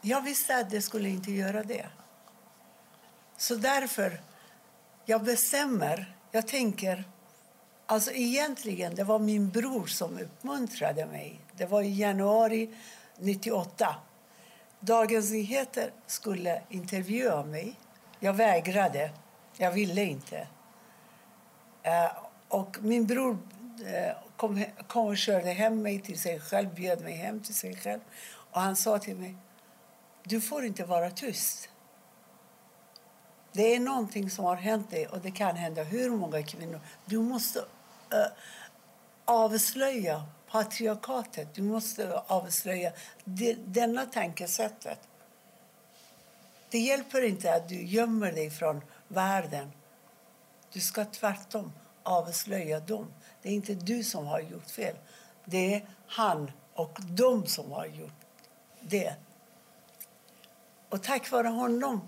[0.00, 1.86] Jag visste att det skulle inte göra det.
[3.36, 4.20] Så därför,
[5.04, 7.04] jag bestämmer, jag tänker
[7.88, 11.40] Alltså egentligen, det var min bror som uppmuntrade mig.
[11.52, 12.70] Det var i januari
[13.18, 13.96] 98.
[14.80, 17.74] Dagens Nyheter skulle intervjua mig.
[18.20, 19.10] Jag vägrade.
[19.56, 20.46] Jag ville inte.
[21.82, 22.10] Eh,
[22.56, 23.38] och min bror
[23.86, 27.76] eh, kom, kom och körde hem mig till sig själv, bjöd mig hem till sig
[27.76, 28.00] själv.
[28.28, 29.36] Och han sa till mig,
[30.22, 31.68] du får inte vara tyst.
[33.52, 36.80] Det är någonting som har hänt dig och det kan hända hur många kvinnor.
[37.04, 38.26] Du måste äh,
[39.24, 41.54] avslöja patriarkatet.
[41.54, 42.92] Du måste avslöja
[43.24, 44.98] det denna tankesättet.
[46.70, 49.72] Det hjälper inte att du gömmer dig från världen.
[50.72, 51.72] Du ska tvärtom
[52.06, 53.06] avslöja dem.
[53.42, 54.96] Det är inte du som har gjort fel.
[55.44, 58.20] Det är han och de som har gjort
[58.80, 59.14] det.
[60.88, 62.00] Och tack vare honom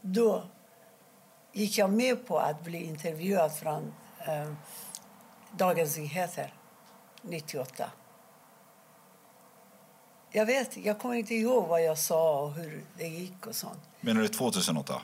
[0.00, 0.42] då
[1.52, 4.52] gick jag med på att bli intervjuad från eh,
[5.52, 6.54] Dagens Nyheter
[7.22, 7.90] 98.
[10.30, 13.80] Jag vet, jag kommer inte ihåg vad jag sa och hur det gick och sånt.
[14.00, 15.02] Menar du 2008?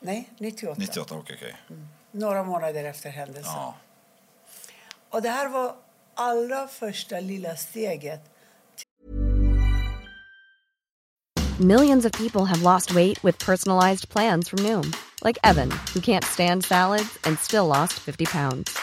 [0.00, 0.74] Nej, 98.
[0.78, 1.34] 98, okej.
[1.34, 1.76] Okay, okay.
[1.76, 1.88] mm.
[2.16, 3.52] Några månader efter händelsen.
[3.52, 3.74] Ja.
[5.10, 5.74] Och det här var
[6.14, 8.20] allra första lilla steget.
[11.58, 14.92] Millions of people have lost weight with personalized plans from Noom.
[15.24, 18.78] Like Evan, who can't stand salads and still lost 50 pounds.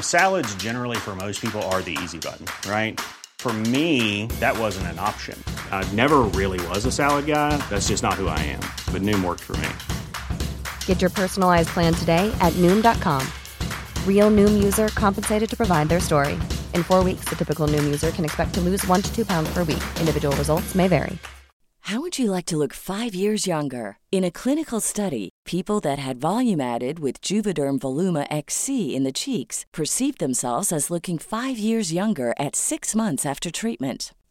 [0.00, 3.00] Salads generally for most people are the easy button, right?
[3.38, 5.36] For me, that wasn't an option.
[5.72, 7.56] I never really was a salad guy.
[7.68, 8.60] That's just not who I am.
[8.92, 9.68] But Noom worked for me.
[10.86, 13.26] Get your personalized plan today at Noom.com.
[14.06, 16.34] Real Noom user compensated to provide their story.
[16.72, 19.52] In four weeks, the typical Noom user can expect to lose one to two pounds
[19.52, 19.82] per week.
[19.98, 21.18] Individual results may vary.
[21.86, 23.98] How would you like to look five years younger?
[24.12, 29.10] In a clinical study, people that had volume added with Juvederm Voluma XC in the
[29.10, 34.12] cheeks perceived themselves as looking five years younger at six months after treatment.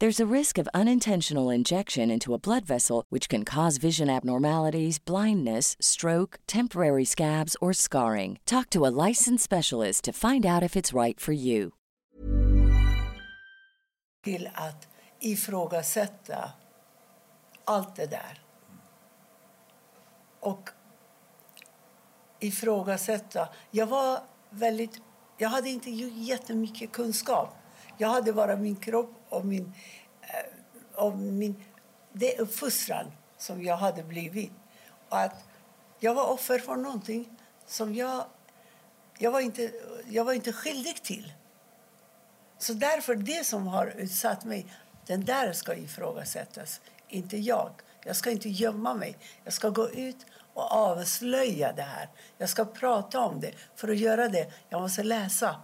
[0.00, 5.00] There's a risk of unintentional injection into a blood vessel, which can cause vision abnormalities,
[5.00, 8.38] blindness, stroke, temporary scabs, or scarring.
[8.46, 11.72] Talk to a licensed specialist to find out if it's right for you.
[14.24, 14.88] Till att
[15.20, 16.50] ifrågasätta
[17.64, 18.40] allt det där.
[20.40, 20.70] Och
[22.40, 23.48] ifrågasätta.
[23.70, 25.00] Jag var väldigt...
[25.38, 27.54] Jag hade inte jättemycket kunskap.
[27.96, 29.74] Jag hade bara min kropp och min,
[30.22, 31.64] eh, och min
[32.12, 34.52] det uppfostran som jag hade blivit.
[35.08, 35.44] Och att
[35.98, 38.24] jag var offer för någonting som jag,
[39.18, 39.72] jag, var inte,
[40.08, 41.32] jag var inte skyldig till.
[42.58, 44.66] Så därför, det som har utsatt mig,
[45.06, 47.70] den där ska ifrågasättas, inte jag.
[48.04, 49.16] Jag ska inte gömma mig.
[49.44, 52.08] Jag ska gå ut och avslöja det här.
[52.38, 53.52] Jag ska prata om det.
[53.74, 55.60] För att göra det, jag måste läsa.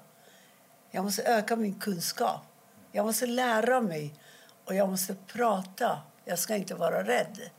[0.91, 2.54] Jag måste öka min kunskap.
[2.97, 4.15] Jag måste lära mig
[4.65, 5.99] och jag måste prata.
[6.25, 7.51] Jag ska inte vara rädd.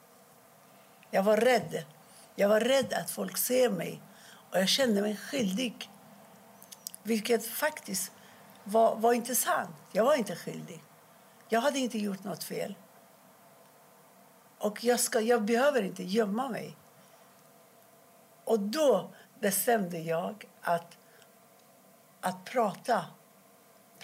[1.12, 1.86] Jag var rädd.
[2.36, 4.02] Jag var rädd att folk ser mig
[4.52, 5.90] och jag kände mig skyldig.
[7.04, 8.12] Vilket faktiskt
[8.64, 9.76] var, var inte sant.
[9.92, 10.84] Jag var inte skyldig.
[11.50, 12.76] Jag hade inte gjort något fel.
[14.58, 16.76] Och jag, ska, jag behöver inte gömma mig.
[18.44, 20.98] Och då bestämde jag att,
[22.22, 23.06] att prata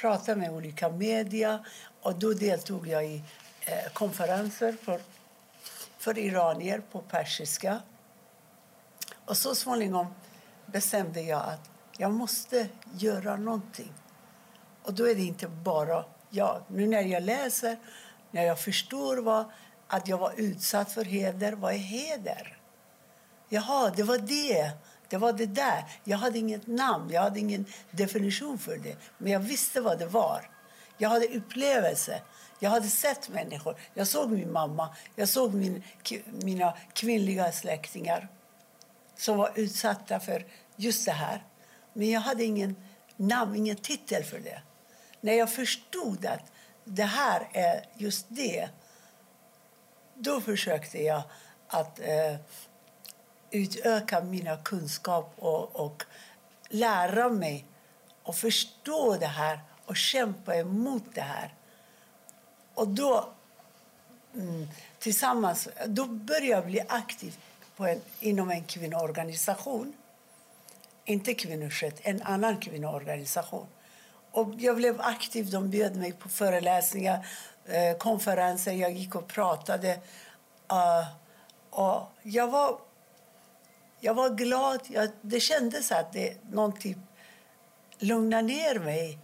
[0.01, 1.65] pratade med olika media.
[2.01, 3.23] Och då deltog jag i
[3.65, 5.01] eh, konferenser för,
[5.97, 7.81] för iranier på persiska.
[9.25, 10.07] Och så småningom
[10.65, 13.93] bestämde jag att jag måste göra någonting.
[14.83, 16.63] Och då är det inte bara jag.
[16.67, 17.77] Nu när jag läser,
[18.31, 19.45] när jag förstår vad,
[19.87, 22.57] att jag var utsatt för heder, vad är heder?
[23.49, 24.71] Jaha, det var det.
[25.11, 25.85] Det var det där.
[26.03, 28.95] Jag hade inget namn, jag hade ingen definition för det.
[29.17, 30.49] Men jag visste vad det var.
[30.97, 32.21] Jag hade upplevelse.
[32.59, 33.75] Jag hade sett människor.
[33.93, 35.83] Jag såg min mamma, jag såg min,
[36.25, 38.27] mina kvinnliga släktingar
[39.17, 40.45] som var utsatta för
[40.75, 41.43] just det här.
[41.93, 42.75] Men jag hade ingen
[43.15, 44.61] namn, ingen titel för det.
[45.21, 46.51] När jag förstod att
[46.83, 48.69] det här är just det
[50.15, 51.23] då försökte jag
[51.67, 52.35] att eh,
[53.51, 56.03] utöka mina kunskaper och, och
[56.69, 57.65] lära mig
[58.23, 61.53] och förstå det här och kämpa emot det här.
[62.73, 63.29] Och då,
[64.35, 64.67] mm,
[64.99, 67.37] tillsammans, då började jag bli aktiv
[67.75, 69.93] på en, inom en kvinnoorganisation.
[71.05, 73.67] Inte Kvinnoskött, en annan kvinnoorganisation.
[74.31, 75.49] Och jag blev aktiv.
[75.49, 77.27] De bjöd mig på föreläsningar,
[77.65, 78.71] eh, konferenser.
[78.71, 79.99] Jag gick och pratade.
[80.71, 81.07] Uh,
[81.69, 82.77] och jag var
[84.03, 84.81] jag var glad.
[84.87, 86.97] Jag, det kändes att det någon typ
[87.99, 89.19] lugnar ner mig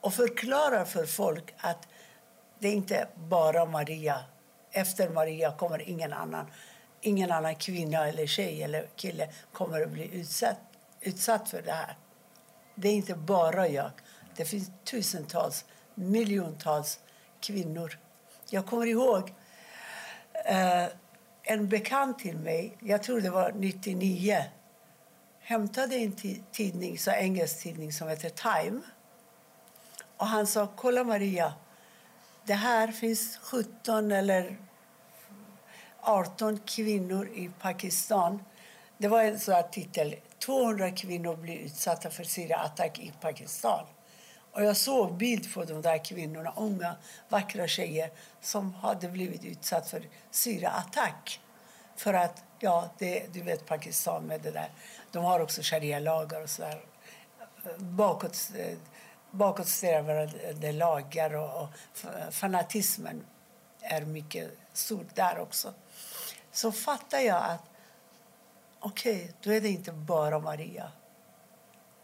[0.00, 1.88] och förklarar för folk att
[2.58, 4.24] det inte bara Maria.
[4.70, 6.46] Efter Maria kommer ingen annan.
[7.00, 10.60] Ingen annan kvinna eller tjej eller kille kommer att bli utsatt,
[11.00, 11.96] utsatt för det här.
[12.74, 13.90] Det är inte bara jag.
[14.36, 17.00] Det finns tusentals, miljontals
[17.40, 17.98] kvinnor.
[18.50, 19.34] Jag kommer ihåg
[20.44, 20.86] eh,
[21.50, 24.44] en bekant till mig, jag tror det var 99
[25.40, 28.80] hämtade en tidning, så engelsk tidning som heter Time.
[30.16, 31.54] Och han sa, kolla Maria,
[32.44, 34.56] det här finns 17 eller
[36.00, 38.42] 18 kvinnor i Pakistan.
[38.98, 40.16] Det var en sån titel.
[40.38, 43.86] 200 kvinnor blir utsatta för Syriaattack i Pakistan.
[44.52, 46.96] Och jag såg bild på de där kvinnorna, unga,
[47.28, 51.40] vackra tjejer som hade blivit utsatta för syraattack.
[51.96, 54.70] För att, ja, det, du vet Pakistan med det där.
[55.12, 56.84] De har också sharia-lagar och sådär.
[57.76, 58.50] Bakåt,
[59.30, 61.68] bakåtsträvande lagar och, och
[62.30, 63.24] fanatismen
[63.80, 65.74] är mycket stor där också.
[66.52, 67.62] Så fattar jag att
[68.80, 70.92] okej, okay, då är det inte bara Maria.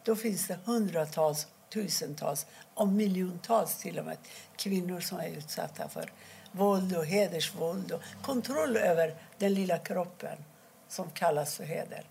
[0.03, 4.19] Då finns det hundratals, tusentals och miljontals till och med
[4.57, 6.13] kvinnor som är utsatta för
[6.53, 10.45] våld och hedersvåld och kontroll över den lilla kroppen
[10.89, 12.05] som kallas för heder.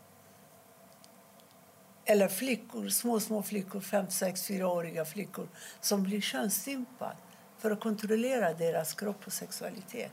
[2.06, 5.48] Eller flickor, små, små flickor, 5, 6, 4-åriga flickor
[5.82, 7.16] som blir könsstympade
[7.58, 10.12] för att kontrollera deras kropp och sexualitet.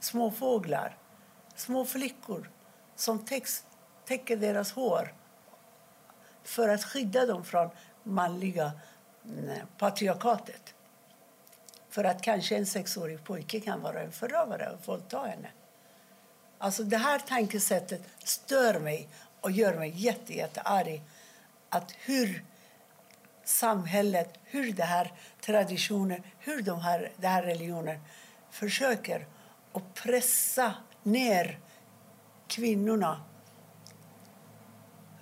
[0.00, 0.96] Små fåglar,
[1.54, 2.50] små flickor
[2.96, 3.64] som täcks,
[4.04, 5.14] täcker deras hår
[6.46, 7.70] för att skydda dem från
[8.02, 8.72] manliga
[9.24, 10.74] eh, patriarkatet.
[11.88, 15.48] För att kanske en sexårig pojke kan vara en förövare och våldta henne.
[16.58, 19.08] Alltså det här tankesättet stör mig
[19.40, 21.02] och gör mig jätte, jättearg.
[21.68, 22.44] Att hur
[23.44, 28.00] samhället, hur det här traditionen, hur de här, den här religionen
[28.50, 29.26] försöker
[29.72, 31.58] att pressa ner
[32.48, 33.20] kvinnorna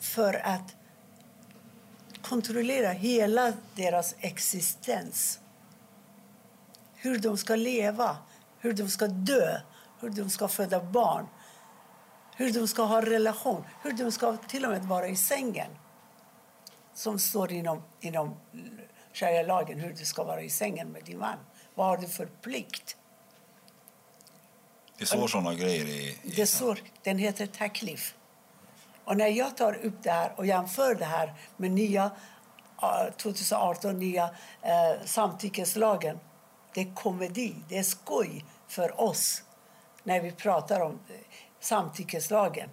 [0.00, 0.76] för att
[2.24, 5.40] kontrollera hela deras existens.
[6.94, 8.16] Hur de ska leva,
[8.58, 9.60] hur de ska dö,
[10.00, 11.26] hur de ska föda barn
[12.36, 15.70] hur de ska ha relation, hur de ska till och med vara i sängen.
[16.94, 18.36] Som står inom, inom
[19.12, 21.38] sharia-lagen, hur du ska vara i sängen med din man.
[21.74, 22.96] Vad har du för plikt?
[24.98, 26.18] Det står sådana grejer i...
[26.22, 28.14] i det står, den heter taklif.
[29.04, 32.10] Och när jag tar upp det här och jämför det här med nya
[32.82, 34.30] eh, 2018 nya
[34.62, 36.18] eh, samtyckeslagen.
[36.74, 39.42] Det är komedi, det är skoj för oss
[40.02, 41.14] när vi pratar om eh,
[41.60, 42.68] samtyckeslagen.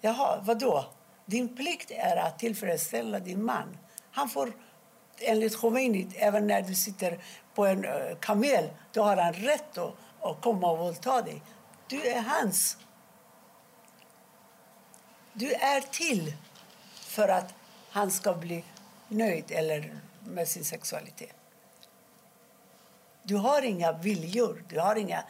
[0.00, 0.84] Jaha, vad då?
[1.26, 3.78] Din plikt är att tillfredsställa din man.
[4.10, 4.52] Han får
[5.18, 7.18] enligt Khomeini, även när du sitter
[7.54, 11.42] på en eh, kamel, då har han rätt att, att komma och våldta dig.
[11.88, 12.76] Du är hans.
[15.32, 16.32] Du är till
[16.92, 17.54] för att
[17.90, 18.64] han ska bli
[19.08, 21.36] nöjd eller med sin sexualitet.
[23.22, 25.24] Du har inga viljor, du har inga,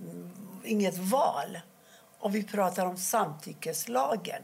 [0.00, 1.60] mm, inget val.
[2.18, 4.42] Och vi pratar om samtyckeslagen.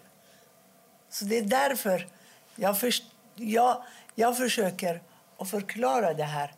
[1.09, 2.09] Så det är därför
[2.55, 2.95] jag, för,
[3.35, 3.83] jag,
[4.15, 5.03] jag försöker
[5.39, 6.55] att förklara det här.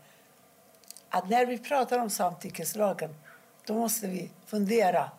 [1.08, 3.14] Att när vi pratar om samtyckeslagen
[3.64, 5.10] då måste vi fundera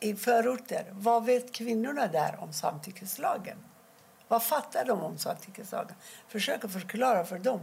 [0.00, 0.86] i förorter.
[0.90, 3.58] Vad vet kvinnorna där om samtyckeslagen?
[4.28, 5.96] Vad fattar de om samtyckeslagen?
[6.28, 7.60] Försök att förklara för dem.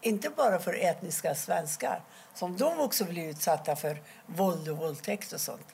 [0.00, 2.02] Inte bara för etniska svenskar
[2.34, 5.66] som de också blir utsatta för våld och våldtäkt och sånt.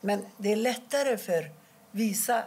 [0.00, 1.50] Men det är lättare för
[1.90, 2.42] vissa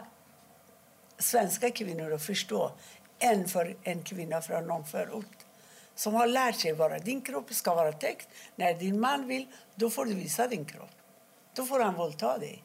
[1.18, 2.72] svenska kvinnor att förstå
[3.18, 5.46] än för en kvinna från någon förort
[5.94, 8.28] som har lärt sig att din kropp ska vara täckt.
[8.56, 10.99] När din man vill, då får du visa din kropp.
[11.54, 12.62] Då får han våldta dig.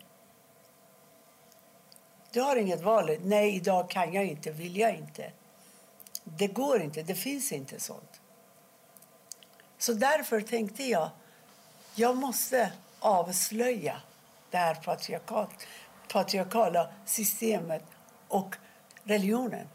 [2.32, 3.18] Du har inget val.
[3.22, 5.32] Nej, idag kan jag inte, vill jag inte.
[6.24, 8.22] Det går inte, det finns inte sånt.
[9.78, 11.10] Så därför tänkte jag,
[11.96, 14.02] jag måste avslöja
[14.52, 15.68] det här patriarkat,
[16.08, 17.84] patriarkala systemet
[18.28, 18.56] och
[19.04, 19.68] religionen.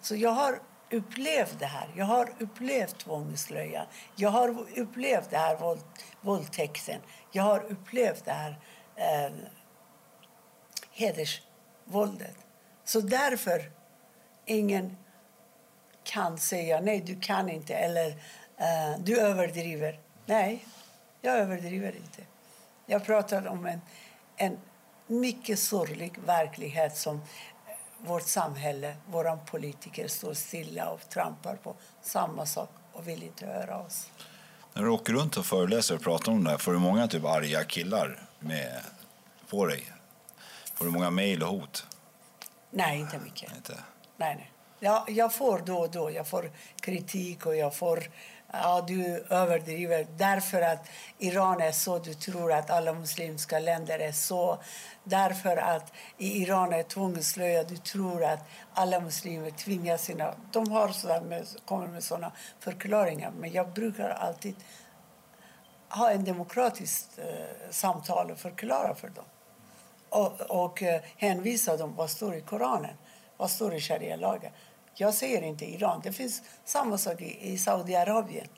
[0.00, 0.60] Så jag har
[0.90, 1.88] upplevt det här.
[1.96, 3.86] Jag har upplevt tvångslöjan.
[4.16, 5.84] Jag har upplevt det här våld,
[6.20, 7.00] våldtäkten.
[7.32, 8.58] Jag har upplevt det här
[8.96, 9.32] eh,
[10.92, 12.36] hedersvåldet.
[12.84, 13.70] Så därför
[14.44, 14.96] ingen
[16.04, 18.08] kan säga nej, du kan inte eller
[18.56, 20.00] eh, du överdriver.
[20.26, 20.66] Nej,
[21.20, 22.22] jag överdriver inte.
[22.86, 23.80] Jag pratar om en
[24.36, 24.58] en
[25.06, 27.20] mycket sorglig verklighet som
[28.06, 33.78] vårt samhälle, våra politiker står stilla och trampar på samma sak och vill inte höra
[33.78, 34.10] oss.
[34.72, 37.24] När du åker runt och föreläser och pratar om det här, får du många typ
[37.24, 38.80] arga killar med
[39.50, 39.92] på dig?
[40.74, 41.86] Får du många mejl och hot?
[42.70, 43.56] Nej, inte mycket.
[43.56, 43.78] Inte.
[44.16, 44.50] Nej, nej.
[44.78, 46.50] Jag, jag får då och då jag får
[46.80, 48.04] kritik och jag får
[48.52, 50.88] ja, du överdriver därför att
[51.18, 54.58] Iran är så, du tror att alla muslimska länder är så.
[55.04, 58.40] Därför att i Iran är tvångslöja, du tror att
[58.74, 60.34] alla muslimer tvingar sina...
[60.52, 64.54] De har sådär med, kommer med sådana förklaringar, men jag brukar alltid
[65.88, 69.24] ha en demokratiskt eh, samtal och förklara för dem.
[70.08, 72.96] Och, och eh, hänvisa dem vad står i Koranen,
[73.36, 74.52] vad står i sharia-lagen.
[74.98, 76.00] Jag säger inte Iran.
[76.04, 78.48] Det finns samma sak i, i Saudiarabien.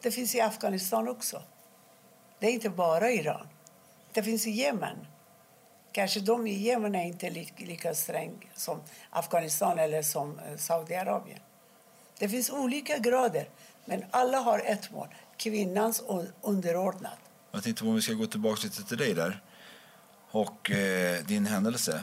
[0.00, 1.42] Det finns i Afghanistan också.
[2.38, 3.48] Det är inte bara Iran.
[4.12, 5.06] Det finns i Jemen.
[5.92, 8.80] Kanske de i Jemen är inte lika, lika sträng som
[9.10, 11.40] Afghanistan eller som eh, Saudiarabien.
[12.18, 13.48] Det finns olika grader,
[13.84, 15.08] men alla har ett mål.
[15.36, 16.02] Kvinnans
[16.40, 17.12] underordnad.
[17.52, 19.40] Jag tänkte om vi ska gå tillbaka lite till dig där
[20.30, 22.00] och eh, din händelse.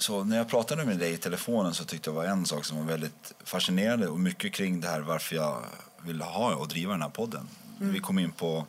[0.00, 2.78] Så när jag pratade med dig i telefonen så tyckte jag var en sak som
[2.78, 5.62] var väldigt fascinerande och mycket kring det här varför jag
[6.02, 7.48] ville ha och driva den här podden.
[7.80, 7.92] Mm.
[7.92, 8.66] Vi kom in på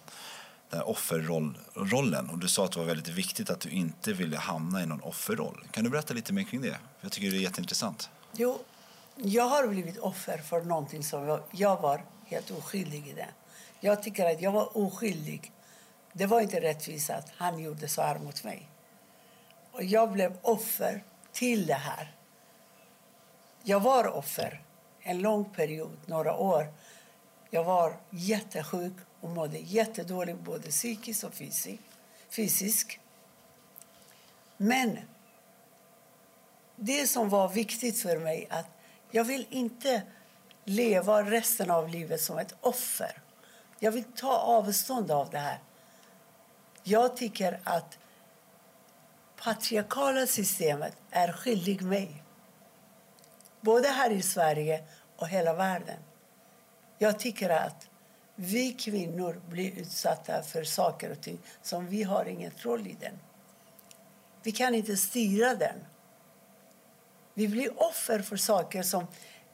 [0.69, 4.84] den offerrollen och du sa att det var väldigt viktigt att du inte ville hamna
[4.84, 5.63] i någon offerroll.
[5.71, 6.77] Kan du berätta lite mer kring det?
[7.01, 8.09] Jag tycker det är jätteintressant.
[8.34, 8.59] Jo,
[9.15, 13.29] jag har blivit offer för någonting som jag var helt oskyldig i det.
[13.79, 15.51] Jag tycker att jag var oskyldig.
[16.13, 18.67] Det var inte rättvist att han gjorde så här mot mig.
[19.71, 22.15] Och jag blev offer till det här.
[23.63, 24.61] Jag var offer
[24.99, 26.73] en lång period, några år.
[27.49, 31.34] Jag var jättesjuk och mådde jättedåligt både psykiskt och
[32.29, 32.99] fysiskt.
[34.57, 34.99] Men
[36.75, 38.67] det som var viktigt för mig att
[39.11, 40.01] jag vill inte
[40.65, 43.21] leva resten av livet som ett offer.
[43.79, 45.59] Jag vill ta avstånd av det här.
[46.84, 47.97] Jag tycker att
[49.43, 52.23] patriarkala systemet är skyldig mig.
[53.61, 54.83] Både här i Sverige
[55.15, 55.99] och hela världen.
[56.97, 57.89] Jag tycker att
[58.35, 63.19] vi kvinnor blir utsatta för saker och ting som vi har ingen roll i den.
[64.43, 65.75] Vi kan inte styra den.
[67.33, 69.07] Vi blir offer för saker som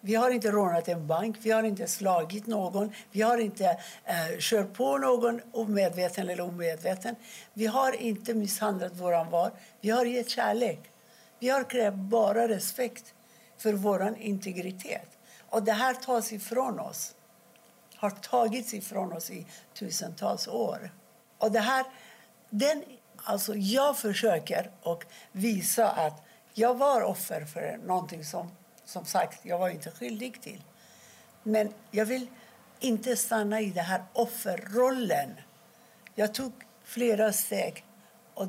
[0.08, 3.66] vi har inte rånat en bank, vi har inte slagit någon, vi har inte
[4.06, 7.16] eh, kört på någon omedveten eller omedveten.
[7.54, 9.52] Vi har inte misshandlat våran var.
[9.82, 10.80] Vi har gett kärlek.
[11.40, 13.14] Vi har krävt bara respekt
[13.58, 15.18] för vår integritet.
[15.50, 17.16] Och det här tas ifrån oss.
[17.96, 20.92] Har tagits ifrån oss i tusentals år.
[21.38, 21.86] Och det här,
[22.50, 22.84] den,
[23.16, 28.52] alltså jag försöker och visa att jag var offer för någonting som
[28.88, 30.64] som sagt, jag var inte skyldig till.
[31.44, 32.28] Men jag vill
[32.80, 35.30] inte stanna i den här offerrollen.
[36.16, 36.52] Jag tog
[36.84, 37.86] flera steg
[38.34, 38.48] och,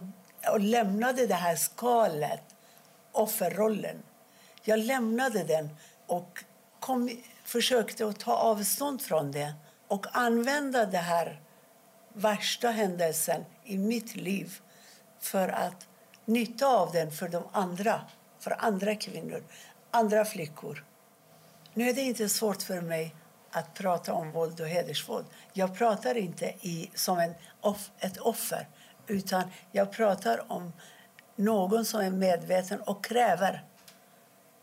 [0.52, 2.42] och lämnade det här skalet,
[3.12, 4.02] offerrollen.
[4.62, 5.70] Jag lämnade den
[6.06, 6.44] och
[6.80, 7.10] kom,
[7.44, 9.54] försökte att ta avstånd från det
[9.88, 11.40] och använda den här
[12.12, 14.60] värsta händelsen i mitt liv
[15.20, 15.86] för att
[16.24, 18.00] nytta av den för de andra,
[18.38, 19.42] för andra kvinnor
[19.98, 20.84] andra flickor.
[21.74, 23.14] Nu är det inte svårt för mig
[23.50, 25.26] att prata om våld och hedersvåld.
[25.52, 28.68] Jag pratar inte i, som en off, ett offer,
[29.06, 29.42] utan
[29.72, 30.72] jag pratar om
[31.36, 33.64] någon som är medveten och kräver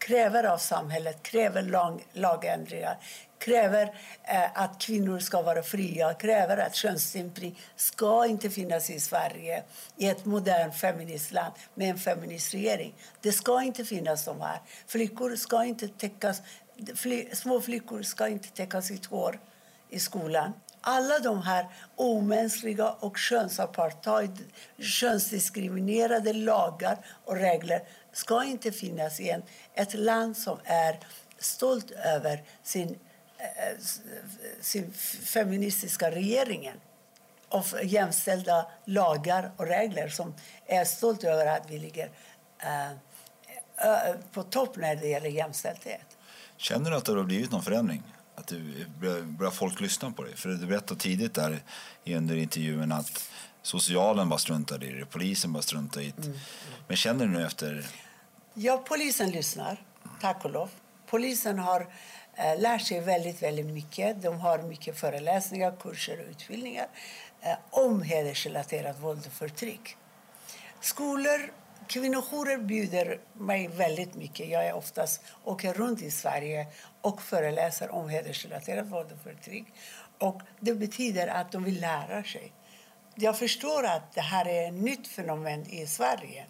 [0.05, 2.97] kräver av samhället, kräver lag, lagändringar,
[3.37, 3.83] kräver
[4.23, 9.63] eh, att kvinnor ska vara fria, kräver att könsstympning ska inte finnas i Sverige
[9.97, 12.93] i ett modernt feministland med en feminist regering.
[13.21, 14.61] Det ska inte finnas de här.
[14.87, 16.41] Flickor ska inte täckas,
[16.95, 19.39] fl små flickor ska inte täcka sitt hår
[19.89, 20.53] i skolan.
[20.81, 24.39] Alla de här omänskliga och könsapartheid,
[24.79, 27.81] könsdiskriminerade lagar och regler
[28.15, 29.43] ska inte finnas i en,
[29.73, 30.99] ett land som är
[31.39, 32.99] stolt över sin,
[33.37, 33.77] eh,
[34.61, 34.93] sin
[35.23, 36.77] feministiska regeringen
[37.49, 40.33] och jämställda lagar och regler som
[40.65, 42.09] är stolt över att vi ligger
[42.59, 46.17] eh, på topp när det gäller jämställdhet.
[46.57, 48.03] Känner du att det har blivit någon förändring?
[48.35, 48.85] Att du
[49.23, 50.35] börjar folk lyssna på dig?
[50.35, 51.59] För du berättade tidigt där
[52.05, 53.29] under intervjun att
[53.61, 56.27] socialen bara struntade i det, polisen bara struntade i det.
[56.27, 56.39] Mm.
[56.87, 57.85] Men känner du nu efter
[58.57, 59.77] Ja, polisen lyssnar,
[60.21, 60.69] tack och lov.
[61.05, 61.87] Polisen har
[62.35, 64.21] eh, lärt sig väldigt, väldigt mycket.
[64.21, 66.87] De har mycket föreläsningar, kurser och utbildningar
[67.41, 69.97] eh, om hedersrelaterat våld och förtryck.
[70.79, 71.51] Skolor,
[71.87, 74.49] kvinnojourer bjuder mig väldigt mycket.
[74.49, 76.67] Jag är oftast åker runt i Sverige
[77.01, 79.65] och föreläser om hedersrelaterat våld och förtryck.
[80.19, 82.51] Och det betyder att de vill lära sig.
[83.15, 86.45] Jag förstår att det här är ett nytt fenomen i Sverige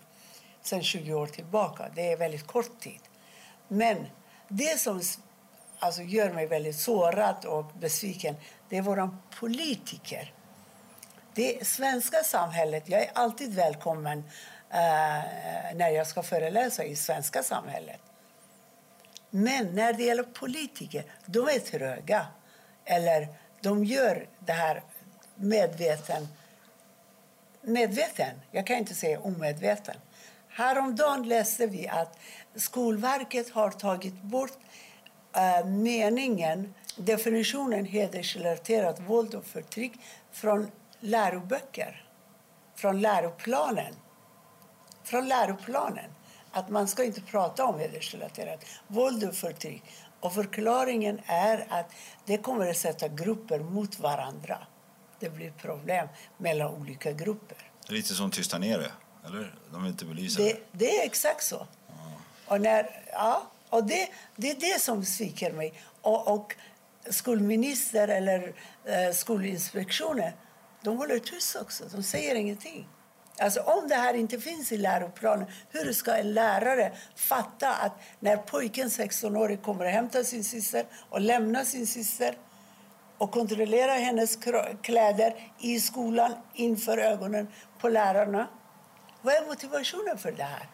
[0.66, 1.91] sedan 20 år tillbaka.
[1.95, 2.99] Det är väldigt kort tid.
[3.68, 4.07] Men
[4.47, 5.01] det som
[5.80, 8.36] alltså, gör mig väldigt sårad och besviken
[8.70, 10.34] det är våra politiker.
[11.34, 14.20] Det svenska samhället, jag är alltid välkommen
[14.70, 18.01] eh, när jag ska föreläsa i svenska samhället.
[19.30, 22.28] Men när det gäller politiker, de är tröga.
[22.86, 23.28] Eller
[23.61, 24.84] de gör det här
[25.36, 26.28] medveten.
[27.61, 29.95] Medveten, jag kan inte säga omedveten.
[30.58, 32.20] Häromdagen läste vi att
[32.56, 34.58] Skolverket har tagit bort
[35.36, 39.93] äh, meningen, definitionen hedersrelaterat våld och förtryck
[40.32, 42.06] från läroböcker,
[42.76, 43.93] från läroplanen.
[45.03, 46.12] från läroplanen
[46.51, 49.84] att man ska inte prata om hedersrelaterat våld och förtryck.
[50.20, 51.91] Och förklaringen är att
[52.26, 54.58] det kommer att sätta grupper mot varandra.
[55.20, 57.58] Det blir problem mellan olika grupper.
[57.88, 58.91] Lite som Tysta ner det,
[59.26, 59.55] eller?
[59.71, 60.57] De vill inte belysa det.
[60.71, 61.67] Det är exakt så.
[62.45, 65.73] Och, när, ja, och det, det är det som sviker mig.
[66.01, 66.55] Och, och
[67.09, 68.53] skolminister eller
[68.86, 70.32] eh, Skolinspektionen
[70.86, 71.84] de håller tyst också.
[71.91, 72.88] De säger ingenting.
[73.39, 78.38] Alltså om det här inte finns i läroplanen, hur ska en lärare fatta att när
[78.38, 82.38] pojken 16-årig kommer och hämtar sin syster och lämnar sin syster
[83.17, 84.38] och kontrollerar hennes
[84.82, 87.47] kläder i skolan inför ögonen
[87.80, 88.47] på lärarna.
[89.26, 90.67] Vad är motivationen för det här?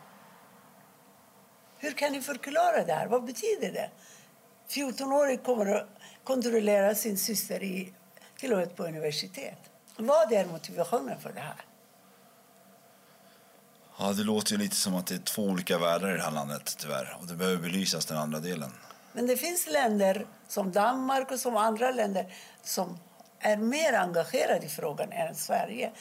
[1.77, 3.07] Hur kan ni förklara det här?
[3.07, 3.89] Vad betyder det?
[4.69, 5.87] 14-årig kommer att
[6.23, 7.93] kontrollera sin syster i,
[8.37, 9.57] till och med på universitet.
[9.97, 11.65] Vad är motivationen för det här?
[13.99, 16.31] Ja, det låter ju lite som att det är två olika världar i det här
[16.31, 17.17] landet tyvärr.
[17.19, 18.71] Och det behöver belysas den andra delen.
[19.13, 22.33] Men det finns länder som Danmark och som andra länder
[22.63, 22.99] som
[23.39, 25.91] är mer engagerade i frågan än Sverige.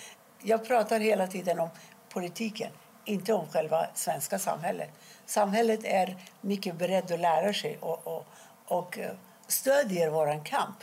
[0.42, 1.68] Jag pratar hela tiden om
[2.13, 2.73] politiken,
[3.05, 4.91] inte om själva svenska samhället.
[5.27, 8.27] Samhället är mycket beredd att lära sig och, och,
[8.67, 9.13] och eh,
[9.47, 10.77] stödjer vår kamp.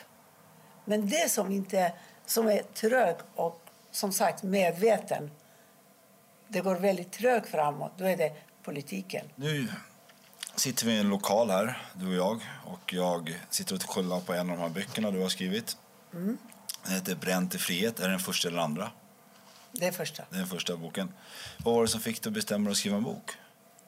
[0.86, 1.94] Men det som, inte,
[2.26, 3.62] som är trög och
[3.92, 5.32] som sagt medveten
[6.48, 9.26] det går väldigt trögt framåt, då är det politiken.
[9.36, 9.68] Nu
[10.56, 12.42] sitter vi i en lokal här, du och jag.
[12.66, 15.78] Och jag sitter och kollar på en av de här böckerna du har skrivit.
[16.14, 16.38] Mm.
[16.84, 18.00] Den heter Bränt i frihet.
[18.00, 18.92] Är det den första eller andra?
[19.80, 20.24] Det är första.
[20.30, 21.14] Det är första boken.
[21.58, 23.32] Vad var det som fick dig att bestämma dig att skriva en bok?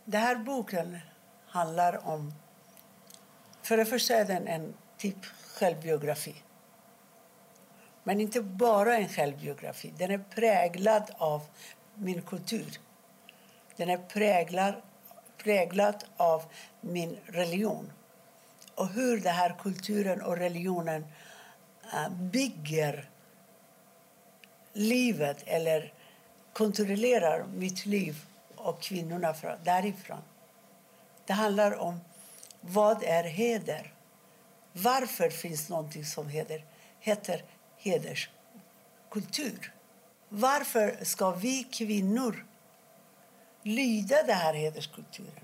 [0.06, 1.00] Den här boken
[1.48, 2.34] handlar om...
[3.62, 6.36] För det första är den en typ självbiografi.
[8.04, 9.94] Men inte bara en självbiografi.
[9.98, 11.42] Den är präglad av
[11.96, 12.80] min kultur.
[13.76, 14.74] Den är präglad,
[15.38, 16.44] präglad av
[16.82, 17.92] min religion.
[18.76, 21.06] Och hur den här kulturen och religionen
[21.94, 23.10] uh, bygger
[24.80, 25.94] livet eller
[26.54, 28.26] kontrollerar mitt liv
[28.56, 30.22] och kvinnorna därifrån.
[31.26, 32.00] Det handlar om
[32.62, 33.94] vad är heder?
[34.74, 36.66] Varför finns någonting som heder,
[37.00, 37.44] heter
[37.78, 39.74] hederskultur?
[40.30, 42.46] Varför ska vi kvinnor
[43.64, 45.44] lyda den här hederskulturen?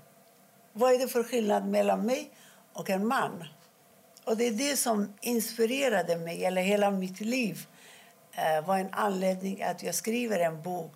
[0.72, 2.30] Vad är det för skillnad mellan mig
[2.72, 3.44] och en man?
[4.24, 7.66] Och det är det som inspirerade mig, eller hela mitt liv
[8.38, 10.94] Eh, var en anledning att jag skriver en bok.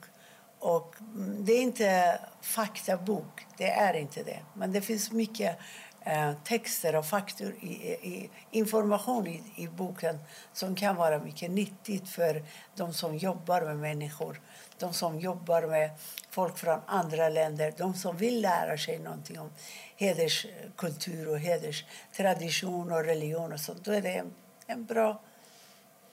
[0.59, 4.38] Och mm, det är inte faktabok, det är inte det.
[4.55, 5.59] Men det finns mycket
[6.05, 10.18] eh, texter och faktor, i, i, information i, i, boken
[10.53, 12.45] som kan vara mycket nyttigt för
[12.76, 14.41] de som jobbar med människor,
[14.78, 15.91] de som jobbar med
[16.30, 19.51] folk från andra länder, de som vill lära sig någonting om
[19.97, 23.84] hederskultur och hederstradition och religion och sånt.
[23.84, 24.34] Då är det en,
[24.66, 25.20] en bra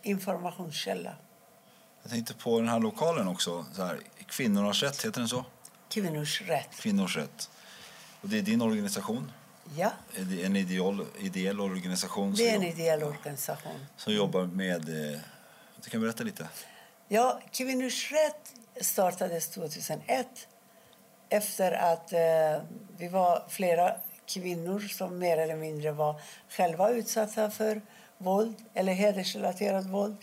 [0.08, 1.16] informationskälla.
[2.02, 3.66] Jag tänkte på den här lokalen också.
[3.74, 5.46] Så här, Kvinnornas rätt, heter den så?
[5.90, 6.70] Kvinnors rätt.
[6.76, 7.50] Kvinnors rätt.
[8.22, 9.32] Och det är din organisation?
[9.76, 9.92] Ja.
[10.44, 12.34] En ideal, ideell organisation?
[12.34, 13.86] Det är en ideell organisation.
[13.98, 15.14] Som jobbar med...
[15.14, 15.20] Eh,
[15.84, 16.50] du kan berätta lite.
[17.08, 18.54] Ja, Kvinnors rätt
[18.86, 20.28] startades 2001
[21.30, 22.20] efter att eh,
[22.98, 23.96] vi var flera
[24.26, 27.82] kvinnor som mer eller mindre var själva utsatta för
[28.18, 30.18] våld eller hedersrelaterat våld.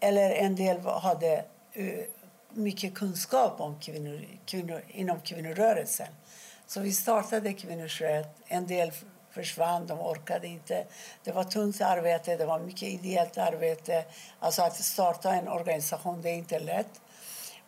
[0.00, 2.04] Eller en del hade eh,
[2.50, 6.08] mycket kunskap om kvinnor, kvinnor inom kvinnorörelsen.
[6.66, 8.36] Så vi startade Kvinnors rätt.
[8.46, 8.92] En del
[9.30, 10.84] försvann, de orkade inte.
[11.24, 14.04] Det var tungt arbete, det var mycket ideellt arbete.
[14.38, 17.00] Alltså att starta en organisation, det är inte lätt.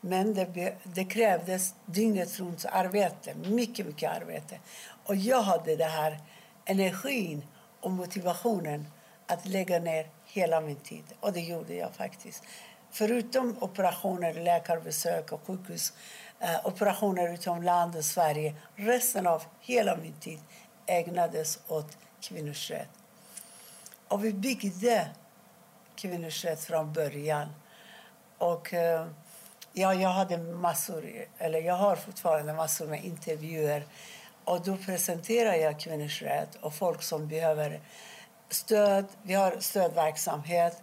[0.00, 4.58] Men det, det krävdes dygnet runt arbete, mycket, mycket arbete.
[5.04, 6.20] Och jag hade den här
[6.64, 7.44] energin
[7.80, 8.86] och motivationen
[9.32, 11.04] att lägga ner hela min tid.
[11.20, 12.42] Och det gjorde jag faktiskt.
[12.90, 15.92] Förutom operationer, läkarbesök och sjukhus
[16.40, 18.54] eh, operationer utomlands och Sverige.
[18.74, 20.40] Resten av hela min tid
[20.86, 22.88] ägnades åt kvinnors rätt.
[24.08, 25.08] Och vi byggde
[25.94, 27.48] kvinnors rätt från början.
[28.38, 29.06] Och eh,
[29.72, 33.86] ja, jag hade massor, eller jag har fortfarande massor med intervjuer.
[34.44, 37.80] Och då presenterar jag kvinnors rätt och folk som behöver
[38.54, 39.06] stöd.
[39.22, 40.82] Vi har stödverksamhet.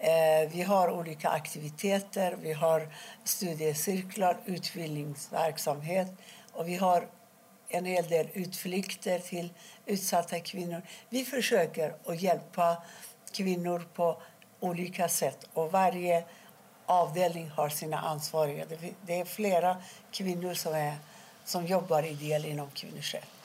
[0.00, 2.88] Eh, vi har olika aktiviteter, vi har
[3.24, 6.08] studiecirklar, utbildningsverksamhet
[6.52, 7.08] och vi har
[7.68, 9.52] en hel del utflykter till
[9.86, 10.82] utsatta kvinnor.
[11.08, 12.82] Vi försöker att hjälpa
[13.32, 14.22] kvinnor på
[14.60, 16.24] olika sätt och varje
[16.86, 18.64] avdelning har sina ansvariga.
[19.02, 19.76] Det är flera
[20.10, 20.96] kvinnor som är
[21.44, 23.37] som jobbar ideellt inom kvinnojourer.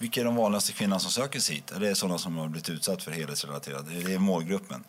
[0.00, 1.70] Vilka är de vanligaste kvinnorna som söker sig hit?
[1.70, 3.88] Är det sådana som har blivit utsatt för hedersrelaterad?
[3.88, 4.84] Är det målgruppen?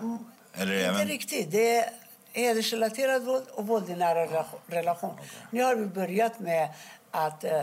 [0.00, 0.18] Um,
[0.54, 1.08] Eller inte även...
[1.08, 1.50] riktigt.
[1.50, 1.90] Det är
[2.32, 5.14] hedersrelaterat våld och våld i nära rela- relation.
[5.50, 6.68] Nu har vi börjat med
[7.10, 7.62] att eh,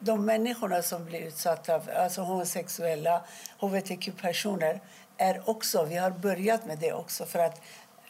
[0.00, 3.24] de människorna som blir utsatta, alltså homosexuella,
[3.58, 4.80] hbtq-personer,
[5.16, 7.60] är också, vi har börjat med det också för att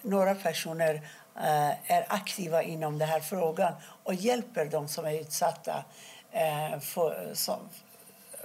[0.02, 0.94] några personer
[1.36, 3.72] eh, är aktiva inom den här frågan
[4.04, 5.84] och hjälper de som är utsatta
[6.32, 7.58] eh, för, som,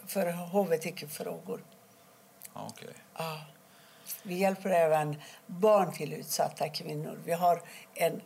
[0.09, 1.63] för hbtq-frågor.
[2.53, 2.93] Okej.
[3.17, 3.41] Ja.
[4.23, 7.19] Vi hjälper även barn till utsatta kvinnor.
[7.25, 7.61] Vi har
[7.93, 8.21] en,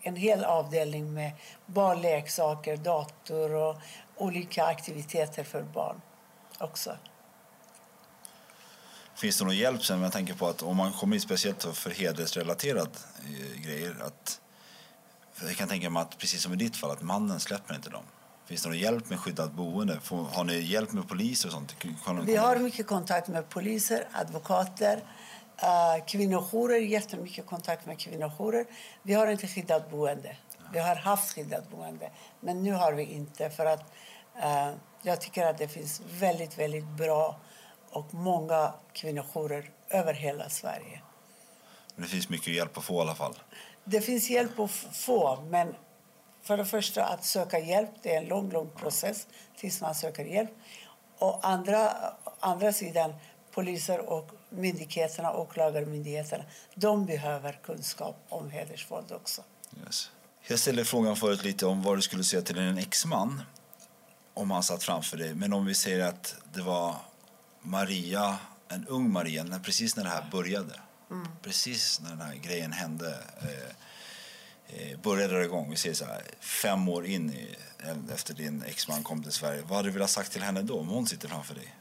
[0.00, 1.32] en hel avdelning med
[1.66, 3.76] barnleksaker, dator och
[4.16, 6.00] olika aktiviteter för barn
[6.58, 6.96] också.
[9.14, 10.02] Finns det någon hjälp sen?
[10.02, 12.90] Jag tänker på att om man kommer in speciellt för hedersrelaterad
[13.24, 13.96] eh, grejer.
[14.02, 14.40] Att,
[15.42, 18.04] jag kan tänka mig att precis som i ditt fall, att mannen släpper inte dem.
[18.46, 20.00] Finns det någon hjälp med skyddat boende?
[20.00, 21.76] Får, har ni hjälp med poliser och sånt?
[22.24, 28.66] Vi har mycket kontakt med poliser, advokater, uh, kvinnojourer, jättemycket kontakt med kvinnojourer.
[29.02, 30.36] Vi har inte skyddat boende.
[30.72, 33.92] Vi har haft skyddat boende, men nu har vi inte för att
[34.36, 37.40] uh, jag tycker att det finns väldigt, väldigt bra
[37.90, 41.00] och många kvinnojourer över hela Sverige.
[41.96, 43.34] Det finns mycket hjälp att få i alla fall.
[43.84, 45.74] Det finns hjälp att få, men
[46.44, 49.26] för det första att söka hjälp, det är en lång, lång process
[49.56, 50.50] tills man söker hjälp.
[51.18, 51.92] Och andra,
[52.40, 53.14] andra sidan,
[53.50, 59.42] poliser och myndigheterna, åklagarmyndigheterna, de behöver kunskap om hedersvåld också.
[59.86, 60.10] Yes.
[60.46, 63.42] Jag ställde frågan förut lite om vad du skulle säga till en exman
[64.34, 65.34] om han satt framför dig.
[65.34, 66.96] Men om vi säger att det var
[67.60, 68.38] Maria,
[68.68, 70.80] en ung Maria, precis när det här började.
[71.42, 73.18] Precis när den här grejen hände.
[73.40, 73.74] Eh,
[74.68, 75.70] eh, började det igång.
[75.70, 77.56] Vi säger så här, fem år in i,
[78.14, 79.62] efter din exman kom till Sverige.
[79.62, 81.74] Vad hade du velat sagt till henne då om hon sitter framför dig?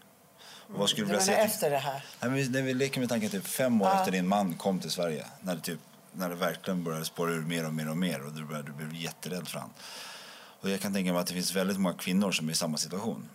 [0.67, 2.05] Och vad skulle Du du vilja säga efter det här?
[2.21, 3.99] Nej, men när vi leker med tanken typ fem år Ja.
[3.99, 5.25] efter din man kom till Sverige.
[5.41, 5.79] När det, typ,
[6.11, 8.25] när det verkligen började spåra ur mer och mer och mer.
[8.25, 9.69] Och du, började, du blev jätterädd för han.
[10.61, 12.77] Och jag kan tänka mig att det finns väldigt många kvinnor som är i samma
[12.77, 13.29] situation.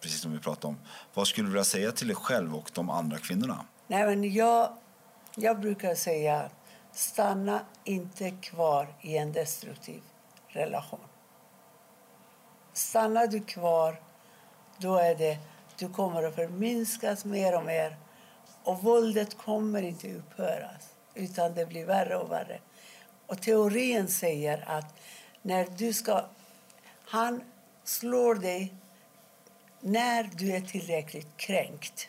[0.00, 0.78] Precis som vi pratade om.
[1.14, 3.64] Vad skulle du vilja säga till dig själv och de andra kvinnorna?
[3.86, 4.76] Nej, men jag,
[5.36, 6.50] jag brukar säga
[6.94, 10.02] stanna inte kvar i en destruktiv
[10.48, 11.00] relation.
[12.72, 14.00] Stannar du kvar,
[14.78, 15.38] då är det
[15.78, 17.96] du kommer att förminskas mer och mer
[18.64, 20.70] och våldet kommer inte upphöra,
[21.14, 22.60] utan det blir värre och värre.
[23.26, 24.94] Och teorin säger att
[25.42, 26.24] när du ska...
[27.04, 27.42] Han
[27.84, 28.74] slår dig
[29.80, 32.08] när du är tillräckligt kränkt.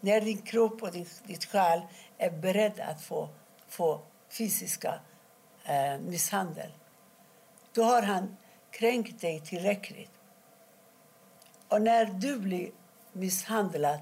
[0.00, 1.80] När din kropp och din, ditt själ
[2.18, 3.28] är beredd att få,
[3.74, 4.94] få fysiska
[5.64, 6.70] eh, misshandel.
[7.72, 8.36] Då har han
[8.70, 10.10] kränkt dig tillräckligt.
[11.68, 12.70] Och när du blir
[13.12, 14.00] misshandlad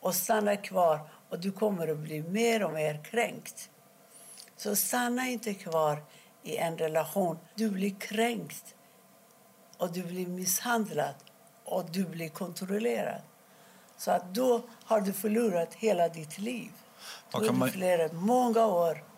[0.00, 3.70] och stannar kvar och du kommer att bli mer och mer kränkt.
[4.56, 6.04] Så stanna inte kvar
[6.42, 7.38] i en relation.
[7.54, 8.74] Du blir kränkt
[9.76, 11.14] och du blir misshandlad
[11.64, 13.22] och du blir kontrollerad.
[13.96, 16.70] Så att då har du förlorat hela ditt liv.
[17.30, 19.11] Då Vad har du förlorat många år.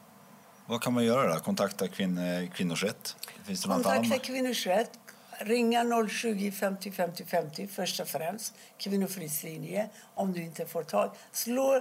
[0.66, 1.40] Vad kan man göra då?
[1.40, 2.20] Kontakta kvin,
[2.54, 3.16] kvinnors rätt?
[3.44, 4.22] Finns det Kontakta annat?
[4.22, 4.90] Kvinnors rätt.
[5.38, 8.54] Ringa 020 50 50 50 först och främst.
[8.78, 11.10] Kvinnofridslinje om du inte får tag.
[11.32, 11.80] Slå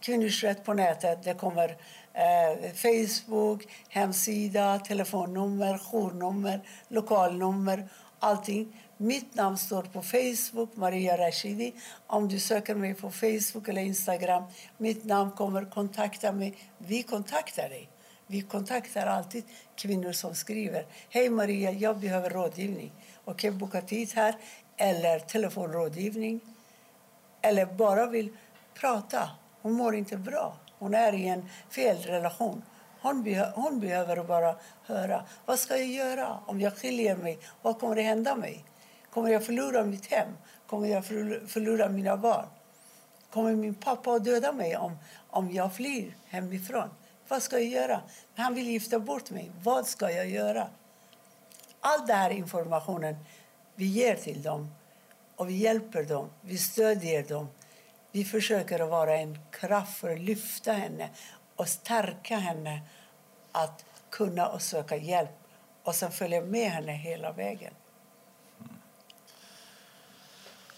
[0.00, 1.22] Kvinnors rätt på nätet.
[1.22, 1.76] Det kommer
[2.12, 7.88] eh, Facebook, hemsida, telefonnummer, journummer, lokalnummer,
[8.18, 8.80] allting.
[8.96, 11.74] Mitt namn står på Facebook, Maria Rashidi.
[12.06, 14.44] Om du söker mig på Facebook eller Instagram,
[14.76, 16.56] mitt namn kommer kontakta mig.
[16.78, 17.91] Vi kontaktar dig.
[18.32, 19.44] Vi kontaktar alltid
[19.76, 20.86] kvinnor som skriver.
[21.08, 22.92] Hej Maria, jag behöver rådgivning.
[23.24, 24.36] Okej, boka tid här.
[24.76, 26.40] Eller telefonrådgivning.
[27.42, 28.36] Eller bara vill
[28.74, 29.30] prata.
[29.62, 30.56] Hon mår inte bra.
[30.78, 32.62] Hon är i en fel relation.
[33.00, 35.24] Hon, be hon behöver bara höra.
[35.46, 37.38] Vad ska jag göra om jag skiljer mig?
[37.62, 38.64] Vad kommer det hända mig?
[39.10, 40.28] Kommer jag förlora mitt hem?
[40.66, 41.06] Kommer jag
[41.50, 42.46] förlora mina barn?
[43.30, 44.98] Kommer min pappa att döda mig om,
[45.30, 46.88] om jag flyr hemifrån?
[47.28, 48.00] Vad ska jag göra?
[48.36, 49.50] Han vill gifta bort mig.
[49.62, 50.68] Vad ska jag göra?
[51.80, 53.16] All den här informationen
[53.74, 54.74] vi ger till dem
[55.36, 57.48] och vi hjälper dem, vi stödjer dem.
[58.12, 61.10] Vi försöker att vara en kraft för att lyfta henne
[61.56, 62.80] och stärka henne
[63.52, 65.30] att kunna och söka hjälp
[65.82, 67.74] och sen följa med henne hela vägen.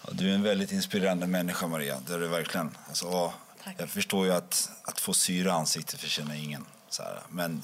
[0.07, 2.01] Ja, du är en väldigt inspirerande människa, Maria.
[2.07, 2.77] Det är du verkligen.
[2.89, 3.33] Alltså,
[3.65, 3.75] Tack.
[3.79, 6.67] jag förstår ju att, att få syra i ansiktet förtjänar ingen.
[6.89, 7.23] Så här.
[7.29, 7.63] Men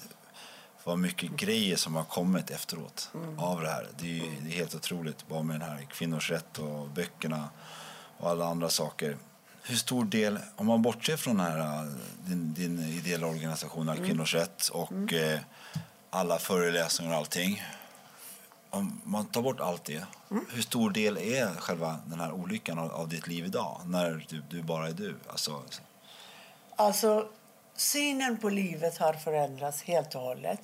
[0.85, 3.89] vad mycket grejer som har kommit efteråt av det här.
[3.99, 7.49] Det är, det är helt otroligt, bara med den här kvinnors rätt och böckerna
[8.19, 9.17] och alla andra saker.
[9.63, 11.93] Hur stor del, om man bortser från den här,
[12.27, 14.05] din, din ideella organisation mm.
[14.07, 15.35] Kvinnors rätt och mm.
[15.35, 15.41] eh,
[16.11, 17.63] alla föreläsningar och allting.
[18.71, 20.47] Om man tar bort allt det, mm.
[20.51, 23.81] hur stor del är själva den här olyckan av, av ditt liv idag?
[23.85, 25.15] När du, du bara är du?
[25.29, 25.63] Alltså,
[26.81, 27.29] alltså,
[27.75, 30.61] synen på livet har förändrats helt och hållet.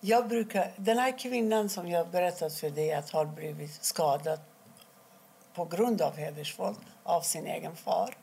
[0.00, 4.40] Jag brukar, den här kvinnan som jag berättat för dig att har blivit skadad
[5.54, 8.16] på grund av hedersvåld av sin egen far.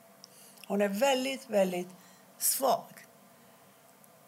[0.68, 1.90] Hon är väldigt, väldigt
[2.38, 3.06] svag.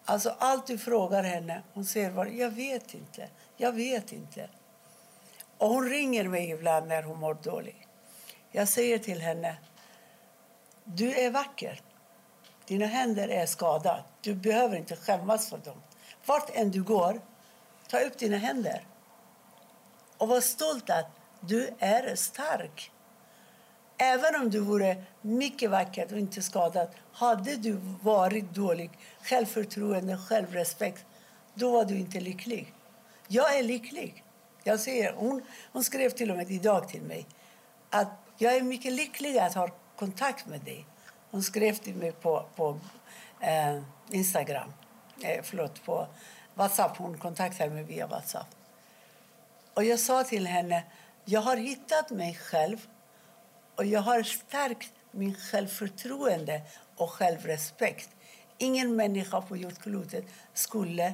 [0.06, 4.50] Alltså allt du frågar henne, hon säger bara, jag vet inte, jag vet inte.
[5.58, 7.88] Och hon ringer mig ibland när hon mår dåligt.
[8.52, 9.58] Jag säger till henne,
[10.84, 11.82] du är vacker.
[12.68, 14.04] Dina händer är skadade.
[14.22, 15.82] Du behöver inte skämmas för dem.
[16.26, 17.22] Vart än du går,
[17.90, 18.86] ta upp dina händer.
[20.18, 22.92] Och var stolt att du är stark.
[23.98, 28.92] Även om du vore mycket vacker och inte skadad hade du varit dålig,
[29.22, 31.06] självförtroende, självrespekt,
[31.54, 32.74] då var du inte lycklig.
[33.28, 34.24] Jag är lycklig.
[34.64, 35.42] Jag säger, hon,
[35.72, 37.26] hon skrev till och med idag till mig
[37.90, 38.08] att
[38.38, 40.86] jag är mycket lycklig att ha kontakt med dig.
[41.36, 42.80] Hon skrev till mig på, på
[43.40, 43.82] eh,
[44.12, 44.74] Instagram,
[45.22, 46.08] eh, förlåt, på
[46.54, 46.98] Whatsapp.
[46.98, 48.48] Hon kontaktade mig via Whatsapp.
[49.74, 50.84] Och jag sa till henne,
[51.26, 52.88] jag har hittat mig själv
[53.76, 56.62] och jag har stärkt min självförtroende
[56.96, 58.10] och självrespekt.
[58.58, 61.14] Ingen människa på jordklotet skulle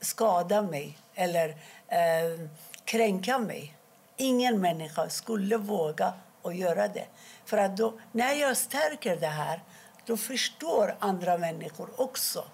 [0.00, 1.48] skada mig eller
[1.88, 2.48] eh,
[2.84, 3.76] kränka mig.
[4.16, 6.12] Ingen människa skulle våga
[6.46, 7.06] att göra det.
[7.44, 9.62] För att då, när jag stärker det här,
[10.06, 12.44] då förstår andra människor också.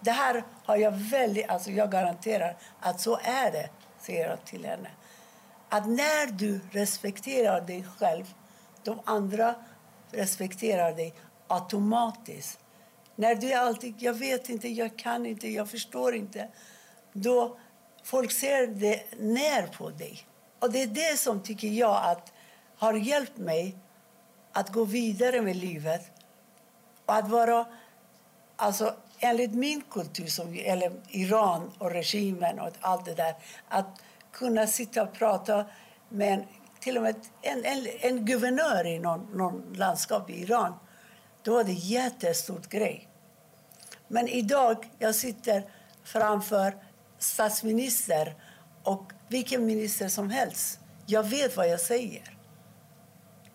[0.00, 3.68] Det här har jag väldigt, alltså jag garanterar att så är det,
[4.00, 4.90] säger jag till henne.
[5.68, 8.34] Att när du respekterar dig själv
[8.82, 9.54] de andra
[10.10, 11.14] respekterar dig
[11.46, 12.58] automatiskt.
[13.16, 16.48] När du alltid jag vet inte, jag kan inte, jag förstår inte,
[17.12, 17.58] då
[18.02, 20.26] folk ser det ner på dig.
[20.58, 22.32] Och det är det som tycker jag att
[22.84, 23.76] har hjälpt mig
[24.52, 26.10] att gå vidare med livet
[27.06, 27.66] och att vara,
[28.56, 33.34] alltså enligt min kultur, som, eller Iran och regimen och allt det där,
[33.68, 35.64] att kunna sitta och prata
[36.08, 36.44] med en
[36.84, 40.74] till och med en, en, en guvernör i någon, någon landskap i Iran.
[41.42, 43.08] Då var det en jättestor grej.
[44.08, 45.62] Men idag jag sitter
[46.04, 46.76] framför
[47.18, 48.34] statsminister
[48.82, 50.80] och vilken minister som helst.
[51.06, 52.36] Jag vet vad jag säger.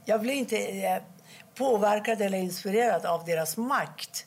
[0.10, 1.02] Jag blir inte eh,
[1.56, 4.26] påverkad eller inspirerad av deras makt.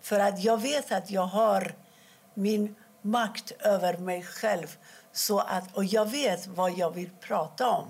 [0.00, 1.74] För att jag vet att jag har
[2.34, 4.76] min makt över mig själv
[5.12, 7.88] så att, och jag vet vad jag vill prata om.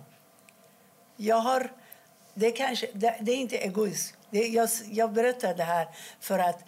[1.17, 1.73] Jag har,
[2.35, 4.17] det, kanske, det, det är inte egoism.
[4.31, 5.89] Det, jag, jag berättar det här
[6.21, 6.65] för att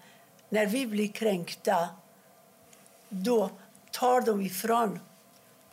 [0.49, 1.89] när vi blir kränkta
[3.09, 3.51] då
[3.91, 5.01] tar de ifrån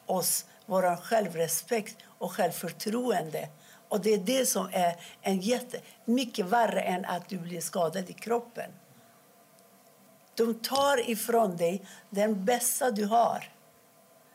[0.05, 3.49] oss vår självrespekt och självförtroende.
[3.89, 8.09] Och det är det som är en jätte, mycket värre än att du blir skadad
[8.09, 8.71] i kroppen.
[10.35, 13.51] De tar ifrån dig den bästa du har.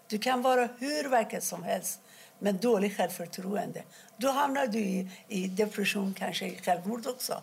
[0.07, 2.01] Du kan vara hur vacker som helst,
[2.39, 3.83] men dåligt självförtroende.
[4.17, 7.43] Då hamnar du i, i depression, kanske i självmord också.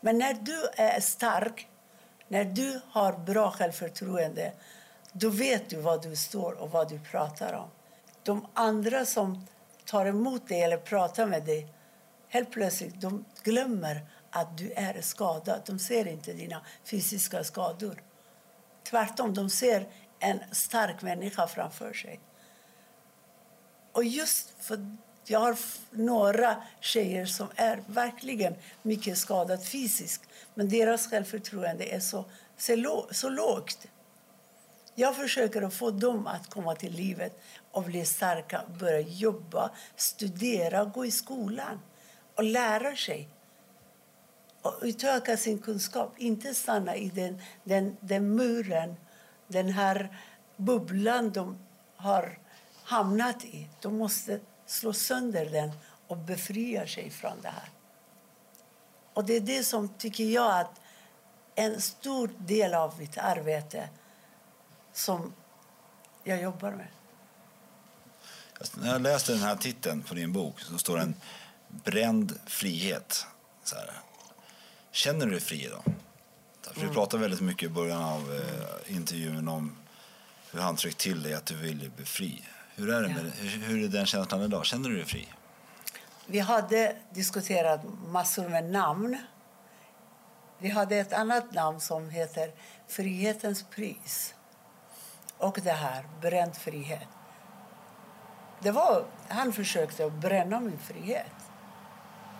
[0.00, 1.68] Men när du är stark,
[2.28, 4.52] när du har bra självförtroende
[5.12, 7.68] då vet du vad du står och vad du pratar om.
[8.22, 9.46] De andra som
[9.90, 11.68] tar emot dig eller pratar med dig
[12.28, 15.62] helt plötsligt de glömmer att du är skadad.
[15.66, 18.02] De ser inte dina fysiska skador.
[18.84, 19.88] Tvärtom, de ser
[20.18, 22.20] en stark människa framför sig.
[23.92, 25.56] Och just för jag har
[25.90, 30.22] några tjejer som är verkligen mycket skadade fysiskt
[30.54, 32.24] men deras självförtroende är så,
[32.56, 33.86] så, så lågt.
[34.94, 40.84] Jag försöker att få dem att komma till livet och bli starka, börja jobba, studera,
[40.84, 41.80] gå i skolan
[42.34, 43.28] och lära sig
[44.62, 46.14] och utöka sin kunskap.
[46.18, 48.96] Inte stanna i den, den, den muren
[49.46, 50.18] den här
[50.56, 51.58] bubblan de
[51.96, 52.38] har
[52.84, 53.68] hamnat i.
[53.80, 55.72] De måste slå sönder den
[56.06, 57.70] och befria sig från det här.
[59.14, 60.80] Och det är det som tycker jag att
[61.54, 63.88] en stor del av mitt arbete
[65.00, 65.32] som
[66.24, 66.86] jag jobbar med.
[68.74, 71.12] När jag läste den här titeln på din bok så står det
[71.68, 73.26] Bränd frihet.
[73.64, 73.90] Så här.
[74.92, 75.82] Känner du dig fri idag?
[76.62, 79.76] För Du pratade väldigt mycket i början av eh, intervjun om
[80.52, 82.42] hur han tryckte till dig att du ville bli fri.
[82.74, 84.66] Hur är, det med, hur, hur är den känslan idag?
[84.66, 85.28] Känner du dig fri?
[86.26, 89.18] Vi hade diskuterat massor med namn.
[90.58, 92.52] Vi hade ett annat namn som heter
[92.88, 94.34] Frihetens pris.
[95.40, 97.08] Och det här, bränd frihet.
[98.62, 101.32] Det var, han försökte att bränna min frihet.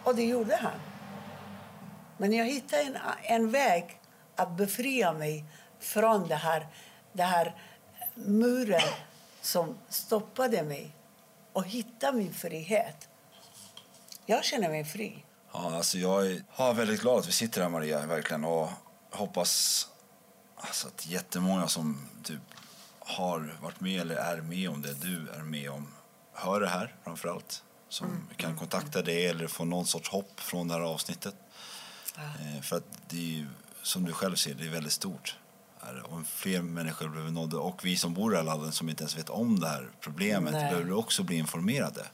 [0.05, 0.81] Och det gjorde han.
[2.17, 4.01] Men jag hittade en, en väg
[4.37, 5.45] att befria mig
[5.79, 6.67] från det här,
[7.13, 7.55] det här
[8.15, 8.89] muren
[9.41, 10.97] som stoppade mig
[11.53, 13.09] och hitta min frihet.
[14.27, 15.25] Jag känner mig fri.
[15.53, 18.45] Ja, alltså jag är ja, väldigt glad att vi sitter här Maria, verkligen.
[18.45, 18.69] Och
[19.11, 19.87] hoppas
[20.57, 22.41] alltså, att jättemånga som typ,
[23.11, 25.89] har varit med eller är med om det du är med om
[26.33, 27.63] hör det här framför allt.
[27.89, 28.23] Som Mm.
[28.37, 31.35] kan kontakta dig eller få någon sorts hopp från det här avsnittet.
[32.17, 33.47] Eh, för att det är ju,
[33.83, 35.37] som du själv ser, det är väldigt stort.
[36.05, 37.59] Och fler människor behöver nådda.
[37.59, 40.71] Och vi som bor i landet som inte ens vet om det här problemet Nej.
[40.71, 42.07] behöver också bli informerade.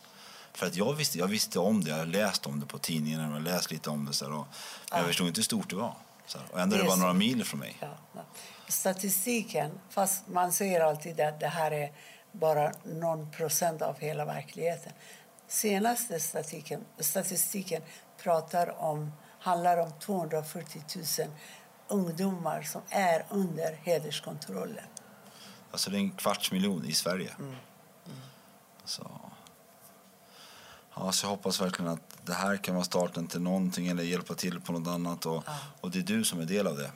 [0.52, 3.20] För att jag visste, jag visste om det, jag har läst om det på tidningen,
[3.20, 4.12] jag har läst lite om det.
[4.12, 4.46] Så här, och,
[4.90, 5.94] men jag förstod inte hur stort det var.
[6.26, 7.00] Så och ändå är Det bara så.
[7.00, 7.76] några mil från mig.
[7.80, 8.20] Ja, ja.
[8.68, 11.92] Statistiken, fast man säger alltid att det här är
[12.32, 14.92] bara någon procent av hela verkligheten.
[15.48, 17.82] Senaste statistiken, statistiken
[18.22, 20.82] pratar om, handlar om 240
[21.18, 21.28] 000
[21.88, 24.84] ungdomar som är under hederskontrollen.
[25.70, 27.30] Alltså det är en kvarts miljon i Sverige.
[27.38, 27.54] Mm.
[28.84, 29.20] Så.
[30.94, 34.34] Ja, så jag hoppas verkligen att det här kan vara starten till någonting eller hjälpa
[34.34, 35.26] till på något annat.
[35.26, 35.44] Och,
[35.80, 36.90] och det är du som är del av det.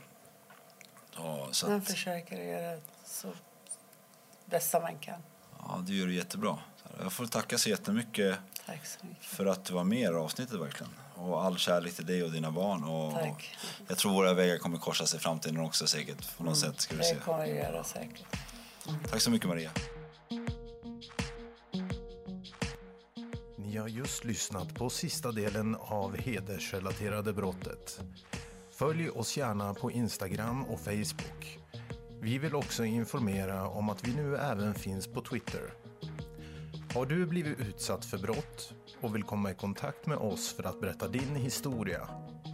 [1.16, 3.28] Ja, så Man att, försöker göra så
[4.46, 5.20] bästa man kan.
[5.58, 6.58] ja, du gör det jättebra.
[7.02, 9.24] Jag får tacka så jättemycket Tack så mycket.
[9.24, 10.92] för att du var med i det avsnittet verkligen.
[11.14, 12.84] Och all kärlek till dig och dina barn.
[12.84, 13.56] Och, Tack.
[13.88, 16.36] jag tror våra vägar kommer korsas i framtiden också säkert.
[16.36, 17.14] På något sätt ska vi se.
[17.14, 18.24] Det kommer vi göra säkert.
[19.10, 19.70] Tack så mycket Maria.
[23.70, 28.00] Ni har just lyssnat på sista delen av hedersrelaterade brottet.
[28.70, 31.58] Följ oss gärna på Instagram och Facebook.
[32.20, 35.72] Vi vill också informera om att vi nu även finns på Twitter.
[36.94, 40.80] Har du blivit utsatt för brott och vill komma i kontakt med oss för att
[40.80, 42.08] berätta din historia?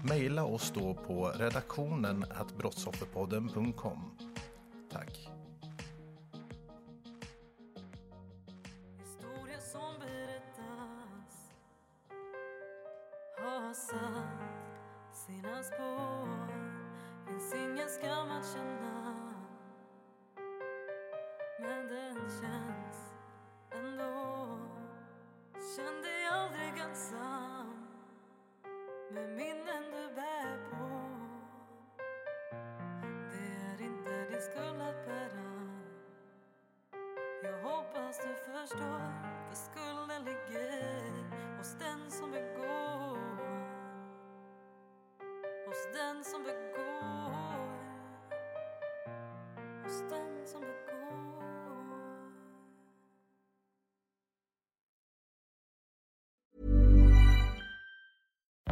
[0.08, 2.24] Maila oss då på redaktionen
[2.58, 4.18] brottsofferpodden.com.
[4.92, 5.35] Tack.